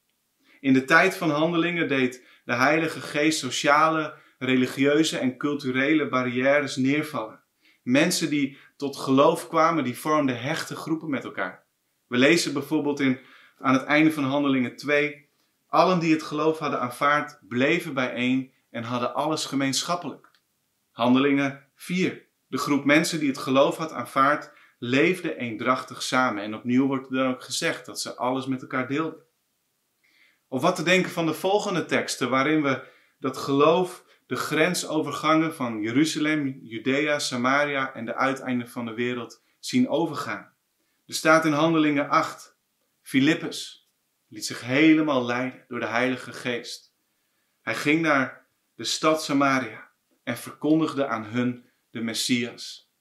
In 0.61 0.73
de 0.73 0.85
tijd 0.85 1.17
van 1.17 1.31
handelingen 1.31 1.89
deed 1.89 2.25
de 2.45 2.55
Heilige 2.55 3.01
Geest 3.01 3.39
sociale, 3.39 4.15
religieuze 4.39 5.19
en 5.19 5.37
culturele 5.37 6.09
barrières 6.09 6.77
neervallen. 6.77 7.43
Mensen 7.83 8.31
die 8.31 8.59
tot 8.77 8.97
geloof 8.97 9.49
kwamen, 9.49 9.85
die 9.85 9.99
vormden 9.99 10.41
hechte 10.41 10.77
groepen 10.77 11.11
met 11.11 11.25
elkaar. 11.25 11.67
We 12.09 12.17
lezen 12.17 12.53
bijvoorbeeld 12.53 13.01
in, 13.01 13.19
aan 13.59 13.75
het 13.75 13.85
einde 13.85 14.13
van 14.13 14.25
Handelingen 14.25 14.77
2: 14.77 15.29
Allen 15.67 15.99
die 15.99 16.13
het 16.13 16.23
geloof 16.23 16.59
hadden 16.59 16.81
aanvaard, 16.81 17.39
bleven 17.49 17.95
bijeen 17.95 18.53
en 18.71 18.83
hadden 18.83 19.15
alles 19.15 19.45
gemeenschappelijk. 19.45 20.31
Handelingen 20.91 21.67
4. 21.75 22.27
De 22.47 22.59
groep 22.59 22.85
mensen 22.85 23.19
die 23.19 23.29
het 23.29 23.39
geloof 23.39 23.77
had 23.77 23.93
aanvaard, 23.93 24.53
leefde 24.79 25.37
eendrachtig 25.37 26.03
samen. 26.03 26.43
En 26.43 26.55
opnieuw 26.55 26.87
wordt 26.87 27.07
er 27.07 27.17
dan 27.17 27.31
ook 27.31 27.43
gezegd 27.43 27.87
dat 27.87 28.01
ze 28.01 28.17
alles 28.17 28.47
met 28.47 28.63
elkaar 28.63 28.89
deelden. 28.89 29.27
Of 30.49 30.63
wat 30.63 30.77
te 30.77 30.83
denken 30.83 31.11
van 31.11 31.27
de 31.27 31.35
volgende 31.35 31.85
teksten, 31.85 32.31
waarin 32.31 32.63
we 32.63 32.83
dat 33.19 33.37
geloof 33.37 34.05
de 34.27 34.37
grensovergangen 34.37 35.55
van 35.55 35.81
Jeruzalem, 35.81 36.59
Judea, 36.63 37.19
Samaria 37.19 37.95
en 37.95 38.05
de 38.05 38.15
uiteinden 38.15 38.69
van 38.69 38.87
de 38.87 38.95
wereld 38.95 39.43
zien 39.59 39.89
overgaan. 39.89 40.53
Er 41.09 41.15
staat 41.15 41.45
in 41.45 41.53
Handelingen 41.53 42.09
8, 42.09 42.57
Filippus 43.03 43.91
liet 44.27 44.47
zich 44.47 44.61
helemaal 44.61 45.25
leiden 45.25 45.65
door 45.69 45.81
de 45.81 45.87
Heilige 45.87 46.33
Geest. 46.33 46.95
Hij 47.61 47.75
ging 47.75 48.01
naar 48.01 48.47
de 48.75 48.85
stad 48.85 49.23
Samaria 49.23 49.91
en 50.23 50.37
verkondigde 50.37 51.07
aan 51.07 51.25
hun 51.25 51.71
de 51.91 52.01
Messias. 52.01 52.93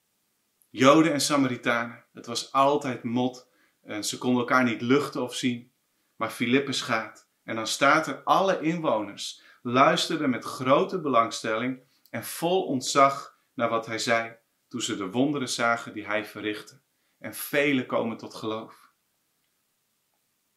Joden 0.70 1.14
en 1.14 1.22
Samaritanen, 1.22 2.06
het 2.14 2.26
was 2.26 2.52
altijd 2.52 3.04
mot 3.04 3.50
en 3.84 4.04
ze 4.04 4.18
konden 4.18 4.40
elkaar 4.40 4.64
niet 4.64 4.82
luchten 4.82 5.22
of 5.22 5.36
zien. 5.36 5.72
Maar 6.16 6.30
Filippus 6.30 6.82
gaat 6.82 7.30
en 7.44 7.56
dan 7.56 7.68
staat 7.68 8.08
er 8.08 8.24
alle 8.24 8.62
inwoners 8.62 9.42
luisterden 9.62 10.30
met 10.30 10.46
grote 10.46 11.02
belangstelling 11.02 11.80
en 12.10 12.24
vol 12.24 12.66
ontzag 12.66 13.40
naar 13.54 13.70
wat 13.70 13.86
hij 13.86 14.00
zei 14.00 14.38
toen 14.68 14.82
ze 14.82 14.98
de 14.98 15.10
wonderen 15.10 15.50
zagen 15.50 15.94
die 15.94 16.06
hij 16.06 16.26
verrichtte. 16.26 16.86
En 17.28 17.34
velen 17.34 17.86
komen 17.86 18.18
tot 18.18 18.34
geloof. 18.34 18.92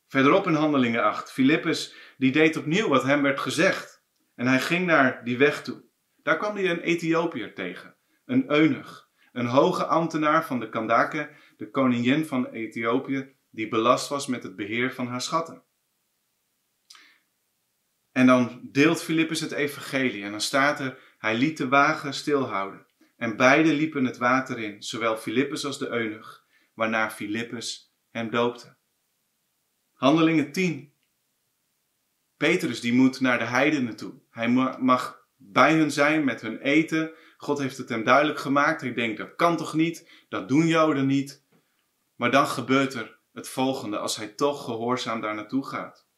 Verderop 0.06 0.46
in 0.46 0.54
Handelingen 0.54 1.02
8, 1.02 1.32
Filippus 1.32 1.94
die 2.16 2.32
deed 2.32 2.56
opnieuw 2.56 2.88
wat 2.88 3.02
hem 3.02 3.22
werd 3.22 3.40
gezegd. 3.40 4.04
En 4.34 4.46
hij 4.46 4.60
ging 4.60 4.86
naar 4.86 5.24
die 5.24 5.38
weg 5.38 5.62
toe. 5.62 5.84
Daar 6.22 6.36
kwam 6.36 6.54
hij 6.54 6.70
een 6.70 6.80
Ethiopiër 6.80 7.54
tegen, 7.54 7.96
een 8.24 8.50
eunuch, 8.50 9.10
een 9.32 9.46
hoge 9.46 9.84
ambtenaar 9.84 10.46
van 10.46 10.60
de 10.60 10.68
Kandake, 10.68 11.30
de 11.56 11.70
koningin 11.70 12.26
van 12.26 12.46
Ethiopië, 12.46 13.36
die 13.50 13.68
belast 13.68 14.08
was 14.08 14.26
met 14.26 14.42
het 14.42 14.56
beheer 14.56 14.92
van 14.92 15.06
haar 15.06 15.20
schatten. 15.20 15.64
En 18.12 18.26
dan 18.26 18.68
deelt 18.72 19.02
Filippus 19.02 19.40
het 19.40 19.52
evangelie 19.52 20.24
en 20.24 20.30
dan 20.30 20.40
staat 20.40 20.80
er, 20.80 20.98
hij 21.18 21.36
liet 21.36 21.56
de 21.56 21.68
wagen 21.68 22.14
stilhouden. 22.14 22.86
En 23.16 23.36
beide 23.36 23.72
liepen 23.72 24.04
het 24.04 24.16
water 24.16 24.58
in, 24.58 24.82
zowel 24.82 25.16
Filippus 25.16 25.64
als 25.64 25.78
de 25.78 25.88
eunuch, 25.88 26.39
waarna 26.80 27.10
Filippus 27.10 27.94
hem 28.10 28.30
doopte. 28.30 28.76
Handelingen 29.92 30.52
10. 30.52 30.94
Petrus 32.36 32.80
die 32.80 32.92
moet 32.92 33.20
naar 33.20 33.38
de 33.38 33.44
heidenen 33.44 33.96
toe. 33.96 34.20
Hij 34.30 34.48
mag 34.78 35.26
bij 35.36 35.74
hun 35.74 35.90
zijn 35.90 36.24
met 36.24 36.40
hun 36.40 36.60
eten. 36.60 37.12
God 37.36 37.58
heeft 37.58 37.76
het 37.76 37.88
hem 37.88 38.04
duidelijk 38.04 38.38
gemaakt. 38.38 38.80
Hij 38.80 38.92
denkt, 38.92 39.18
dat 39.18 39.34
kan 39.36 39.56
toch 39.56 39.74
niet? 39.74 40.10
Dat 40.28 40.48
doen 40.48 40.66
Joden 40.66 41.06
niet. 41.06 41.46
Maar 42.14 42.30
dan 42.30 42.46
gebeurt 42.46 42.94
er 42.94 43.18
het 43.32 43.48
volgende 43.48 43.98
als 43.98 44.16
hij 44.16 44.28
toch 44.28 44.64
gehoorzaam 44.64 45.20
daar 45.20 45.34
naartoe 45.34 45.66
gaat. 45.66 46.08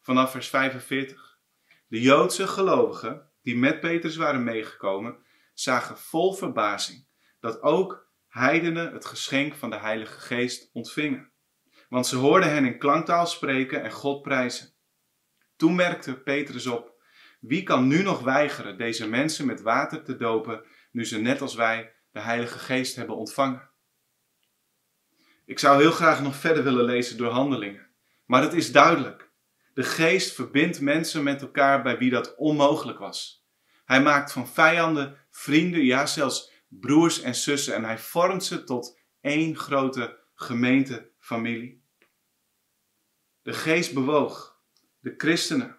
Vanaf 0.00 0.30
vers 0.30 0.48
45. 0.48 1.38
De 1.86 2.00
Joodse 2.00 2.46
gelovigen, 2.46 3.30
die 3.42 3.56
met 3.56 3.80
Petrus 3.80 4.16
waren 4.16 4.44
meegekomen, 4.44 5.24
zagen 5.54 5.98
vol 5.98 6.32
verbazing 6.32 7.06
dat 7.38 7.62
ook 7.62 8.09
heidenen 8.30 8.92
het 8.92 9.04
geschenk 9.04 9.54
van 9.54 9.70
de 9.70 9.78
Heilige 9.78 10.20
Geest 10.20 10.70
ontvingen. 10.72 11.30
Want 11.88 12.06
ze 12.06 12.16
hoorden 12.16 12.50
hen 12.50 12.64
in 12.64 12.78
klanktaal 12.78 13.26
spreken 13.26 13.82
en 13.82 13.90
God 13.90 14.22
prijzen. 14.22 14.74
Toen 15.56 15.74
merkte 15.74 16.22
Petrus 16.22 16.66
op: 16.66 16.94
wie 17.40 17.62
kan 17.62 17.86
nu 17.86 18.02
nog 18.02 18.20
weigeren 18.20 18.78
deze 18.78 19.08
mensen 19.08 19.46
met 19.46 19.60
water 19.60 20.02
te 20.02 20.16
dopen, 20.16 20.64
nu 20.92 21.04
ze 21.04 21.18
net 21.18 21.40
als 21.40 21.54
wij 21.54 21.92
de 22.12 22.20
Heilige 22.20 22.58
Geest 22.58 22.96
hebben 22.96 23.16
ontvangen? 23.16 23.68
Ik 25.44 25.58
zou 25.58 25.80
heel 25.80 25.90
graag 25.90 26.22
nog 26.22 26.36
verder 26.36 26.64
willen 26.64 26.84
lezen 26.84 27.16
door 27.16 27.30
handelingen, 27.30 27.86
maar 28.26 28.42
het 28.42 28.52
is 28.52 28.72
duidelijk. 28.72 29.30
De 29.74 29.82
geest 29.82 30.34
verbindt 30.34 30.80
mensen 30.80 31.22
met 31.22 31.42
elkaar 31.42 31.82
bij 31.82 31.98
wie 31.98 32.10
dat 32.10 32.36
onmogelijk 32.36 32.98
was. 32.98 33.46
Hij 33.84 34.02
maakt 34.02 34.32
van 34.32 34.48
vijanden 34.48 35.16
vrienden, 35.30 35.84
ja 35.84 36.06
zelfs 36.06 36.49
broers 36.70 37.20
en 37.20 37.34
zussen 37.34 37.74
en 37.74 37.84
hij 37.84 37.98
vormt 37.98 38.44
ze 38.44 38.64
tot 38.64 38.98
één 39.20 39.56
grote 39.56 40.18
gemeentefamilie. 40.34 41.82
De 43.42 43.52
geest 43.52 43.94
bewoog 43.94 44.60
de 45.00 45.14
christenen 45.16 45.76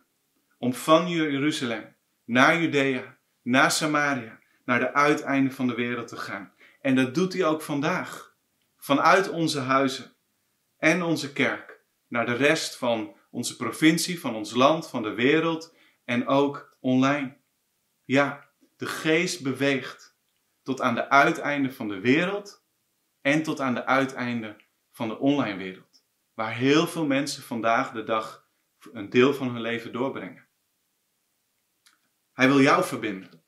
om 0.57 0.73
van 0.73 1.09
Jeruzalem 1.09 1.95
naar 2.25 2.61
Judea, 2.61 3.17
naar 3.41 3.71
Samaria, 3.71 4.39
naar 4.65 4.79
de 4.79 4.93
uiteinden 4.93 5.53
van 5.53 5.67
de 5.67 5.75
wereld 5.75 6.07
te 6.07 6.17
gaan. 6.17 6.53
En 6.81 6.95
dat 6.95 7.15
doet 7.15 7.33
hij 7.33 7.45
ook 7.45 7.61
vandaag. 7.61 8.29
vanuit 8.77 9.29
onze 9.29 9.59
huizen 9.59 10.15
en 10.77 11.01
onze 11.01 11.33
kerk 11.33 11.81
naar 12.07 12.25
de 12.25 12.33
rest 12.33 12.77
van 12.77 13.15
onze 13.31 13.55
provincie, 13.55 14.19
van 14.19 14.35
ons 14.35 14.53
land, 14.53 14.89
van 14.89 15.03
de 15.03 15.13
wereld 15.13 15.75
en 16.05 16.27
ook 16.27 16.77
online. 16.79 17.37
Ja, 18.05 18.49
de 18.77 18.85
geest 18.85 19.43
beweegt 19.43 20.10
tot 20.63 20.81
aan 20.81 20.95
de 20.95 21.09
uiteinden 21.09 21.73
van 21.73 21.87
de 21.87 21.99
wereld 21.99 22.65
en 23.21 23.43
tot 23.43 23.59
aan 23.59 23.73
de 23.73 23.85
uiteinden 23.85 24.57
van 24.91 25.07
de 25.07 25.19
online 25.19 25.57
wereld, 25.57 26.03
waar 26.33 26.55
heel 26.55 26.87
veel 26.87 27.05
mensen 27.05 27.43
vandaag 27.43 27.91
de 27.91 28.03
dag 28.03 28.47
een 28.91 29.09
deel 29.09 29.33
van 29.33 29.49
hun 29.49 29.61
leven 29.61 29.91
doorbrengen. 29.91 30.47
Hij 32.33 32.47
wil 32.47 32.61
jou 32.61 32.83
verbinden 32.83 33.43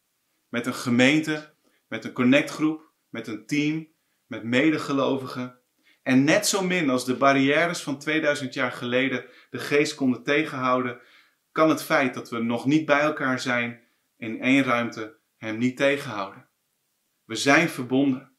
met 0.48 0.66
een 0.66 0.74
gemeente, 0.74 1.56
met 1.88 2.06
een 2.06 2.14
connectgroep, 2.14 2.92
met 3.10 3.28
een 3.28 3.46
team, 3.46 3.94
met 4.26 4.44
medegelovigen. 4.44 5.60
En 6.04 6.24
net 6.24 6.48
zo 6.48 6.64
min 6.64 6.90
als 6.90 7.06
de 7.06 7.16
barrières 7.16 7.82
van 7.82 8.00
2000 8.00 8.54
jaar 8.54 8.72
geleden 8.72 9.26
de 9.50 9.60
geest 9.60 9.96
konden 9.96 10.24
tegenhouden, 10.24 11.02
kan 11.52 11.70
het 11.70 11.84
feit 11.84 12.14
dat 12.14 12.30
we 12.30 12.40
nog 12.40 12.66
niet 12.66 12.86
bij 12.86 13.00
elkaar 13.00 13.40
zijn 13.40 13.82
in 14.18 14.42
één 14.42 14.64
ruimte 14.64 15.18
hem 15.38 15.58
niet 15.58 15.78
tegenhouden. 15.78 16.50
We 17.26 17.36
zijn 17.36 17.70
verbonden. 17.70 18.32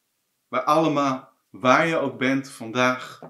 Wij 0.49 0.61
allemaal, 0.61 1.33
waar 1.51 1.87
je 1.87 1.97
ook 1.97 2.19
bent 2.19 2.51
vandaag. 2.51 3.21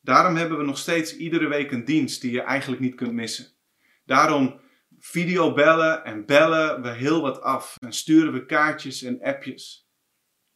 Daarom 0.00 0.36
hebben 0.36 0.58
we 0.58 0.64
nog 0.64 0.78
steeds 0.78 1.16
iedere 1.16 1.48
week 1.48 1.70
een 1.70 1.84
dienst 1.84 2.20
die 2.20 2.32
je 2.32 2.42
eigenlijk 2.42 2.82
niet 2.82 2.94
kunt 2.94 3.12
missen. 3.12 3.56
Daarom 4.04 4.60
videobellen 4.98 6.04
en 6.04 6.26
bellen 6.26 6.82
we 6.82 6.88
heel 6.88 7.20
wat 7.20 7.40
af 7.40 7.76
en 7.80 7.92
sturen 7.92 8.32
we 8.32 8.46
kaartjes 8.46 9.02
en 9.02 9.22
appjes. 9.22 9.90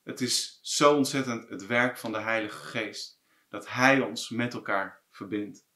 Het 0.02 0.20
is 0.20 0.58
zo 0.62 0.96
ontzettend 0.96 1.48
het 1.48 1.66
werk 1.66 1.98
van 1.98 2.12
de 2.12 2.20
Heilige 2.20 2.66
Geest 2.66 3.20
dat 3.48 3.68
Hij 3.68 4.00
ons 4.00 4.30
met 4.30 4.54
elkaar 4.54 5.02
verbindt. 5.10 5.66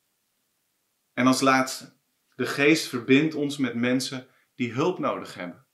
En 1.12 1.26
als 1.26 1.40
laatste, 1.40 1.96
de 2.34 2.46
Geest 2.46 2.88
verbindt 2.88 3.34
ons 3.34 3.56
met 3.56 3.74
mensen 3.74 4.28
die 4.54 4.72
hulp 4.72 4.98
nodig 4.98 5.34
hebben. 5.34 5.66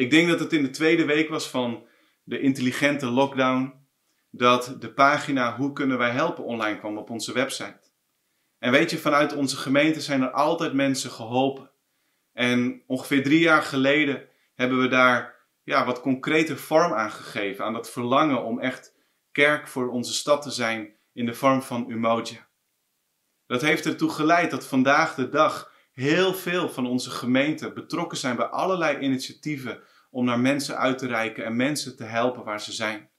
Ik 0.00 0.10
denk 0.10 0.28
dat 0.28 0.40
het 0.40 0.52
in 0.52 0.62
de 0.62 0.70
tweede 0.70 1.04
week 1.04 1.28
was 1.28 1.48
van 1.48 1.86
de 2.22 2.40
intelligente 2.40 3.06
lockdown 3.06 3.74
dat 4.30 4.76
de 4.78 4.92
pagina 4.92 5.56
Hoe 5.56 5.72
kunnen 5.72 5.98
wij 5.98 6.10
helpen 6.10 6.44
online 6.44 6.78
kwam 6.78 6.98
op 6.98 7.10
onze 7.10 7.32
website. 7.32 7.90
En 8.58 8.72
weet 8.72 8.90
je, 8.90 8.98
vanuit 8.98 9.34
onze 9.34 9.56
gemeente 9.56 10.00
zijn 10.00 10.22
er 10.22 10.30
altijd 10.30 10.72
mensen 10.72 11.10
geholpen. 11.10 11.70
En 12.32 12.82
ongeveer 12.86 13.22
drie 13.22 13.40
jaar 13.40 13.62
geleden 13.62 14.28
hebben 14.54 14.80
we 14.80 14.88
daar 14.88 15.36
ja, 15.62 15.84
wat 15.84 16.00
concreter 16.00 16.56
vorm 16.56 16.92
aan 16.92 17.10
gegeven. 17.10 17.64
Aan 17.64 17.72
dat 17.72 17.90
verlangen 17.90 18.44
om 18.44 18.60
echt 18.60 18.94
kerk 19.32 19.68
voor 19.68 19.88
onze 19.88 20.12
stad 20.12 20.42
te 20.42 20.50
zijn 20.50 20.94
in 21.12 21.26
de 21.26 21.34
vorm 21.34 21.62
van 21.62 21.90
Umoja. 21.90 22.48
Dat 23.46 23.60
heeft 23.60 23.86
ertoe 23.86 24.10
geleid 24.10 24.50
dat 24.50 24.66
vandaag 24.66 25.14
de 25.14 25.28
dag 25.28 25.69
heel 26.00 26.34
veel 26.34 26.68
van 26.68 26.86
onze 26.86 27.10
gemeenten 27.10 27.74
betrokken 27.74 28.18
zijn 28.18 28.36
bij 28.36 28.46
allerlei 28.46 28.98
initiatieven 28.98 29.82
om 30.10 30.24
naar 30.24 30.40
mensen 30.40 30.78
uit 30.78 30.98
te 30.98 31.06
reiken 31.06 31.44
en 31.44 31.56
mensen 31.56 31.96
te 31.96 32.04
helpen 32.04 32.44
waar 32.44 32.60
ze 32.60 32.72
zijn. 32.72 33.10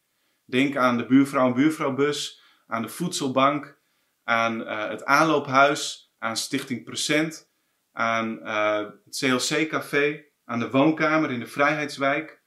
Denk 0.45 0.75
aan 0.77 0.97
de 0.97 1.05
buurvrouw 1.05 1.47
en 1.47 1.53
buurvrouwbus, 1.53 2.41
aan 2.67 2.81
de 2.81 2.88
voedselbank, 2.88 3.79
aan 4.23 4.61
uh, 4.61 4.88
het 4.88 5.05
aanloophuis, 5.05 6.11
aan 6.17 6.38
Stichting 6.38 6.83
Present, 6.83 7.51
aan 7.91 8.39
uh, 8.43 8.77
het 9.05 9.17
CLC-café, 9.17 10.23
aan 10.45 10.59
de 10.59 10.69
woonkamer 10.69 11.31
in 11.31 11.39
de 11.39 11.47
Vrijheidswijk, 11.47 12.41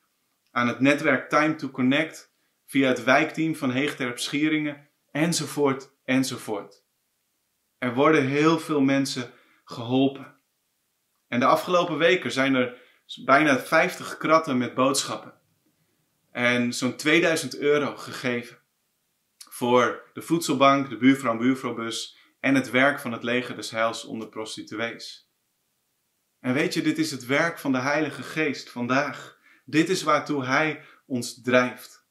aan 0.51 0.69
het 0.69 0.81
netwerk 0.81 1.29
Time 1.29 1.55
to 1.55 1.69
Connect, 1.69 2.33
via 2.67 2.89
het 2.89 3.05
wijkteam 3.05 3.57
van 3.57 3.71
Heegterp 3.71 4.19
Schieringen, 4.19 4.89
enzovoort, 5.11 5.91
enzovoort. 6.05 6.85
Er 7.79 7.95
worden 7.95 8.27
heel 8.27 8.59
veel 8.59 8.81
mensen 8.81 9.33
geholpen. 9.65 10.37
En 11.29 11.41
de 11.41 11.47
afgelopen 11.47 11.99
weken 11.99 12.33
zijn 12.33 12.55
er 12.55 12.83
bijna 13.25 13.59
50 13.59 14.17
kratten 14.17 14.59
met 14.59 14.75
boodschappen 14.75 15.35
en 16.35 16.73
zo'n 16.73 16.97
2000 16.97 17.59
euro 17.59 17.97
gegeven 17.97 18.59
voor 19.49 20.11
de 20.13 20.23
voedselbank, 20.23 20.89
de 20.89 20.97
buurvrouw 20.97 21.33
en 21.33 21.39
buurvrouwbus 21.39 22.19
en 22.41 22.55
het 22.55 22.71
werk 22.71 23.01
van 23.01 23.13
het 23.13 23.23
leger 23.23 23.57
des 23.57 23.71
heils 23.71 24.05
onder 24.05 24.29
prostituees. 24.29 25.31
En 26.41 26.53
weet 26.55 26.75
je, 26.75 26.83
dit 26.83 26.99
is 26.99 27.11
het 27.11 27.27
werk 27.27 27.59
van 27.59 27.73
de 27.73 27.79
Heilige 27.79 28.23
Geest 28.23 28.71
vandaag. 28.71 29.39
Dit 29.65 29.89
is 29.89 30.03
waartoe 30.03 30.45
Hij 30.45 30.85
ons 31.07 31.43
drijft. 31.43 32.07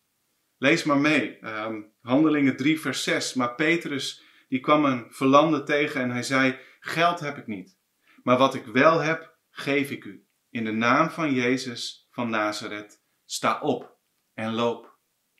Lees 0.58 0.84
maar 0.84 0.98
mee, 0.98 1.46
um, 1.48 1.92
Handelingen 2.02 2.58
3, 2.58 2.80
vers 2.80 3.04
6. 3.04 3.34
Maar 3.34 3.56
Petrus, 3.56 4.24
die 4.50 4.60
kwam 4.60 4.86
een 4.86 5.06
verlande 5.10 5.64
tegen 5.64 6.02
en 6.02 6.12
hij 6.12 6.24
zei: 6.24 6.60
Geld 6.86 7.20
heb 7.20 7.38
ik 7.38 7.48
niet, 7.48 7.78
maar 8.24 8.38
wat 8.38 8.56
ik 8.56 8.66
wel 8.66 9.00
heb, 9.00 9.38
geef 9.50 9.92
ik 9.92 10.04
u. 10.04 10.26
In 10.50 10.64
de 10.64 10.72
naam 10.72 11.10
van 11.10 11.34
Jezus 11.34 12.08
van 12.12 12.30
Nazareth, 12.30 13.02
sta 13.26 13.60
op 13.60 13.98
en 14.34 14.54
loop. 14.54 14.98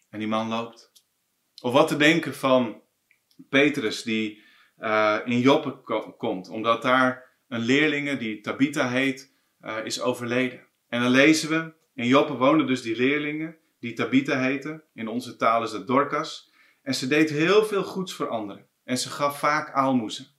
En 0.10 0.20
die 0.20 0.28
man 0.28 0.48
loopt. 0.48 0.92
Of 1.62 1.74
wat 1.74 1.88
te 1.88 1.98
denken 1.98 2.36
van 2.36 2.82
Petrus 3.50 4.04
die 4.04 4.44
uh, 4.78 5.20
in 5.26 5.40
Joppe 5.40 5.82
komt, 6.18 6.50
omdat 6.50 6.82
daar 6.82 7.24
een 7.48 7.62
leerlinge 7.62 8.18
die 8.18 8.42
Tabitha 8.42 8.90
heet, 8.90 9.34
uh, 9.62 9.86
is 9.86 10.02
overleden. 10.02 10.68
En 10.88 11.02
dan 11.02 11.12
lezen 11.12 11.50
we, 11.50 11.74
in 11.94 12.08
Joppe 12.08 12.34
woonden 12.34 12.68
dus 12.68 12.82
die 12.82 12.96
leerlingen 12.96 13.58
die 13.80 13.94
Tabitha 13.94 14.40
heten, 14.40 14.84
in 14.94 15.08
onze 15.08 15.36
taal 15.36 15.64
is 15.64 15.72
dat 15.72 15.88
Dorcas, 15.88 16.52
en 16.82 16.96
ze 16.96 17.08
deed 17.08 17.30
heel 17.30 17.66
veel 17.66 17.84
goeds 17.84 18.14
voor 18.14 18.28
anderen 18.28 18.68
en 18.84 18.98
ze 18.98 19.10
gaf 19.10 19.40
vaak 19.40 19.72
aalmoezen. 19.72 20.33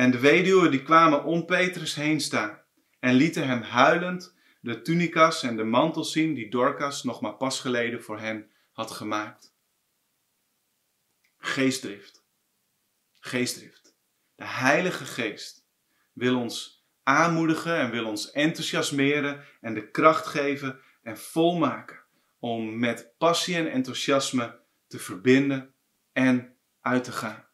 En 0.00 0.10
de 0.10 0.18
weduwen 0.18 0.70
die 0.70 0.82
kwamen 0.82 1.24
om 1.24 1.44
Petrus 1.44 1.94
heen 1.94 2.20
staan 2.20 2.62
en 3.00 3.14
lieten 3.14 3.46
hem 3.46 3.62
huilend 3.62 4.34
de 4.60 4.82
tunikas 4.82 5.42
en 5.42 5.56
de 5.56 5.64
mantel 5.64 6.04
zien 6.04 6.34
die 6.34 6.50
Dorcas 6.50 7.02
nog 7.02 7.20
maar 7.20 7.34
pas 7.34 7.60
geleden 7.60 8.02
voor 8.02 8.18
hen 8.18 8.50
had 8.72 8.90
gemaakt. 8.90 9.54
Geestdrift. 11.38 12.24
Geestdrift. 13.12 13.94
De 14.34 14.44
Heilige 14.44 15.04
Geest 15.04 15.66
wil 16.12 16.38
ons 16.38 16.86
aanmoedigen 17.02 17.76
en 17.76 17.90
wil 17.90 18.06
ons 18.06 18.30
enthousiasmeren 18.30 19.44
en 19.60 19.74
de 19.74 19.90
kracht 19.90 20.26
geven 20.26 20.80
en 21.02 21.18
volmaken 21.18 22.00
om 22.38 22.78
met 22.78 23.12
passie 23.18 23.56
en 23.56 23.70
enthousiasme 23.70 24.60
te 24.86 24.98
verbinden 24.98 25.74
en 26.12 26.56
uit 26.80 27.04
te 27.04 27.12
gaan. 27.12 27.49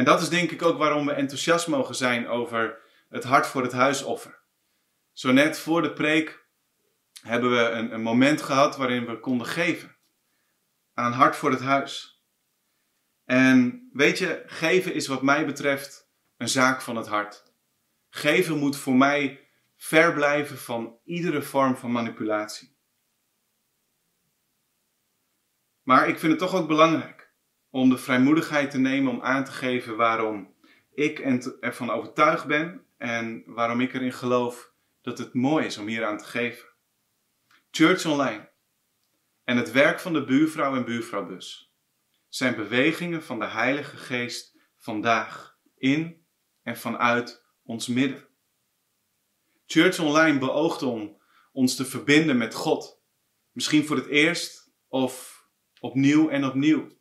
En 0.00 0.06
dat 0.06 0.20
is 0.20 0.28
denk 0.28 0.50
ik 0.50 0.62
ook 0.62 0.78
waarom 0.78 1.06
we 1.06 1.12
enthousiast 1.12 1.66
mogen 1.66 1.94
zijn 1.94 2.28
over 2.28 2.78
het 3.08 3.24
hart 3.24 3.46
voor 3.46 3.62
het 3.62 3.72
huisoffer. 3.72 4.42
Zo 5.12 5.32
net 5.32 5.58
voor 5.58 5.82
de 5.82 5.92
preek 5.92 6.46
hebben 7.22 7.50
we 7.50 7.58
een, 7.58 7.92
een 7.92 8.02
moment 8.02 8.42
gehad 8.42 8.76
waarin 8.76 9.06
we 9.06 9.20
konden 9.20 9.46
geven 9.46 9.96
aan 10.94 11.12
hart 11.12 11.36
voor 11.36 11.50
het 11.50 11.60
huis. 11.60 12.24
En 13.24 13.88
weet 13.92 14.18
je, 14.18 14.42
geven 14.46 14.94
is 14.94 15.06
wat 15.06 15.22
mij 15.22 15.46
betreft 15.46 16.10
een 16.36 16.48
zaak 16.48 16.80
van 16.80 16.96
het 16.96 17.06
hart. 17.06 17.52
Geven 18.08 18.58
moet 18.58 18.76
voor 18.76 18.96
mij 18.96 19.48
ver 19.76 20.12
blijven 20.12 20.58
van 20.58 20.98
iedere 21.04 21.42
vorm 21.42 21.76
van 21.76 21.92
manipulatie. 21.92 22.76
Maar 25.82 26.08
ik 26.08 26.18
vind 26.18 26.32
het 26.32 26.40
toch 26.40 26.54
ook 26.54 26.68
belangrijk 26.68 27.19
om 27.70 27.88
de 27.88 27.98
vrijmoedigheid 27.98 28.70
te 28.70 28.78
nemen 28.78 29.12
om 29.12 29.22
aan 29.22 29.44
te 29.44 29.50
geven 29.50 29.96
waarom 29.96 30.54
ik 30.94 31.18
ervan 31.60 31.90
overtuigd 31.90 32.46
ben 32.46 32.84
en 32.96 33.42
waarom 33.46 33.80
ik 33.80 33.94
erin 33.94 34.12
geloof 34.12 34.72
dat 35.02 35.18
het 35.18 35.34
mooi 35.34 35.66
is 35.66 35.78
om 35.78 35.86
hier 35.86 36.04
aan 36.04 36.18
te 36.18 36.24
geven. 36.24 36.68
Church 37.70 38.06
Online 38.06 38.50
en 39.44 39.56
het 39.56 39.70
werk 39.70 40.00
van 40.00 40.12
de 40.12 40.24
buurvrouw 40.24 40.76
en 40.76 40.84
buurvrouwbus 40.84 41.74
zijn 42.28 42.54
bewegingen 42.54 43.22
van 43.22 43.38
de 43.38 43.46
Heilige 43.46 43.96
Geest 43.96 44.56
vandaag 44.76 45.58
in 45.76 46.26
en 46.62 46.76
vanuit 46.76 47.44
ons 47.62 47.86
midden. 47.86 48.28
Church 49.66 49.98
Online 49.98 50.38
beoogt 50.38 50.82
om 50.82 51.20
ons 51.52 51.76
te 51.76 51.84
verbinden 51.84 52.38
met 52.38 52.54
God. 52.54 53.02
Misschien 53.52 53.86
voor 53.86 53.96
het 53.96 54.06
eerst 54.06 54.72
of 54.88 55.44
opnieuw 55.80 56.28
en 56.28 56.44
opnieuw. 56.44 56.98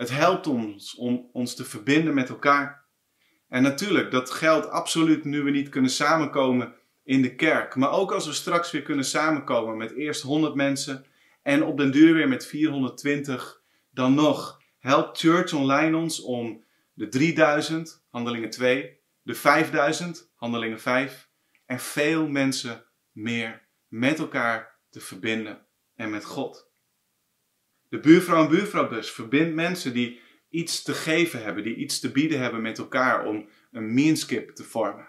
Het 0.00 0.10
helpt 0.10 0.46
ons 0.46 0.94
om 0.94 1.28
ons 1.32 1.54
te 1.54 1.64
verbinden 1.64 2.14
met 2.14 2.28
elkaar. 2.28 2.84
En 3.48 3.62
natuurlijk, 3.62 4.10
dat 4.10 4.30
geldt 4.30 4.68
absoluut 4.68 5.24
nu 5.24 5.42
we 5.42 5.50
niet 5.50 5.68
kunnen 5.68 5.90
samenkomen 5.90 6.74
in 7.04 7.22
de 7.22 7.34
kerk. 7.34 7.74
Maar 7.74 7.90
ook 7.90 8.12
als 8.12 8.26
we 8.26 8.32
straks 8.32 8.70
weer 8.70 8.82
kunnen 8.82 9.04
samenkomen 9.04 9.76
met 9.76 9.92
eerst 9.92 10.22
100 10.22 10.54
mensen 10.54 11.06
en 11.42 11.62
op 11.62 11.76
den 11.76 11.90
duur 11.90 12.14
weer 12.14 12.28
met 12.28 12.46
420 12.46 13.62
dan 13.90 14.14
nog 14.14 14.62
helpt 14.78 15.18
Church 15.18 15.52
Online 15.52 15.96
ons 15.96 16.20
om 16.20 16.64
de 16.92 17.08
3000, 17.08 18.04
handelingen 18.10 18.50
2, 18.50 18.98
de 19.22 19.34
5000, 19.34 20.30
handelingen 20.34 20.80
5 20.80 21.28
en 21.66 21.80
veel 21.80 22.28
mensen 22.28 22.84
meer 23.12 23.68
met 23.88 24.18
elkaar 24.18 24.78
te 24.90 25.00
verbinden 25.00 25.66
en 25.94 26.10
met 26.10 26.24
God. 26.24 26.69
De 27.90 28.00
buurvrouw 28.00 28.42
en 28.42 28.50
buurvrouwbus 28.50 29.10
verbindt 29.10 29.54
mensen 29.54 29.92
die 29.92 30.20
iets 30.48 30.82
te 30.82 30.94
geven 30.94 31.42
hebben, 31.42 31.62
die 31.62 31.76
iets 31.76 32.00
te 32.00 32.12
bieden 32.12 32.40
hebben 32.40 32.62
met 32.62 32.78
elkaar 32.78 33.24
om 33.24 33.48
een 33.70 33.94
meanskip 33.94 34.50
te 34.50 34.64
vormen. 34.64 35.08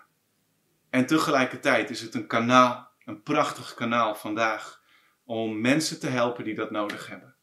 En 0.89 1.05
tegelijkertijd 1.05 1.89
is 1.89 2.01
het 2.01 2.13
een 2.13 2.27
kanaal, 2.27 2.91
een 3.05 3.23
prachtig 3.23 3.73
kanaal 3.73 4.15
vandaag, 4.15 4.81
om 5.23 5.61
mensen 5.61 5.99
te 5.99 6.07
helpen 6.07 6.43
die 6.43 6.55
dat 6.55 6.71
nodig 6.71 7.07
hebben. 7.07 7.35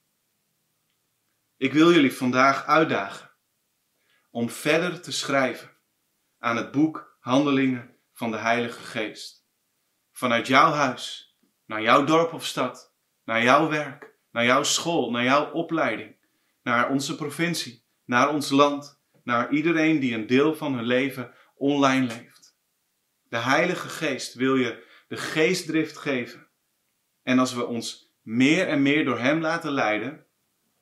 Ik 1.57 1.73
wil 1.73 1.93
jullie 1.93 2.13
vandaag 2.13 2.67
uitdagen 2.67 3.31
om 4.31 4.51
verder 4.51 5.01
te 5.01 5.13
schrijven 5.13 5.77
aan 6.39 6.57
het 6.57 6.71
boek 6.71 7.17
Handelingen 7.21 7.97
van 8.13 8.31
de 8.31 8.37
Heilige 8.37 8.81
Geest. 8.81 9.47
Vanuit 10.13 10.47
jouw 10.47 10.73
huis, 10.73 11.37
naar 11.67 11.83
jouw 11.83 12.05
dorp 12.05 12.33
of 12.33 12.47
stad, 12.47 12.95
naar 13.25 13.43
jouw 13.43 13.69
werk, 13.69 14.08
naar 14.39 14.47
jouw 14.47 14.63
school, 14.63 15.11
naar 15.11 15.25
jouw 15.25 15.51
opleiding, 15.51 16.17
naar 16.63 16.91
onze 16.91 17.17
provincie, 17.17 17.85
naar 18.05 18.29
ons 18.29 18.51
land, 18.51 19.01
naar 19.23 19.51
iedereen 19.51 19.99
die 19.99 20.15
een 20.15 20.27
deel 20.27 20.55
van 20.55 20.75
hun 20.75 20.85
leven 20.85 21.35
online 21.55 22.07
leeft. 22.07 22.57
De 23.29 23.37
Heilige 23.37 23.89
Geest 23.89 24.35
wil 24.35 24.57
je 24.57 24.85
de 25.09 25.17
geestdrift 25.17 25.97
geven. 25.97 26.47
En 27.23 27.39
als 27.39 27.55
we 27.55 27.67
ons 27.67 28.15
meer 28.23 28.69
en 28.69 28.83
meer 28.83 29.05
door 29.05 29.19
Hem 29.19 29.41
laten 29.41 29.73
leiden, 29.73 30.27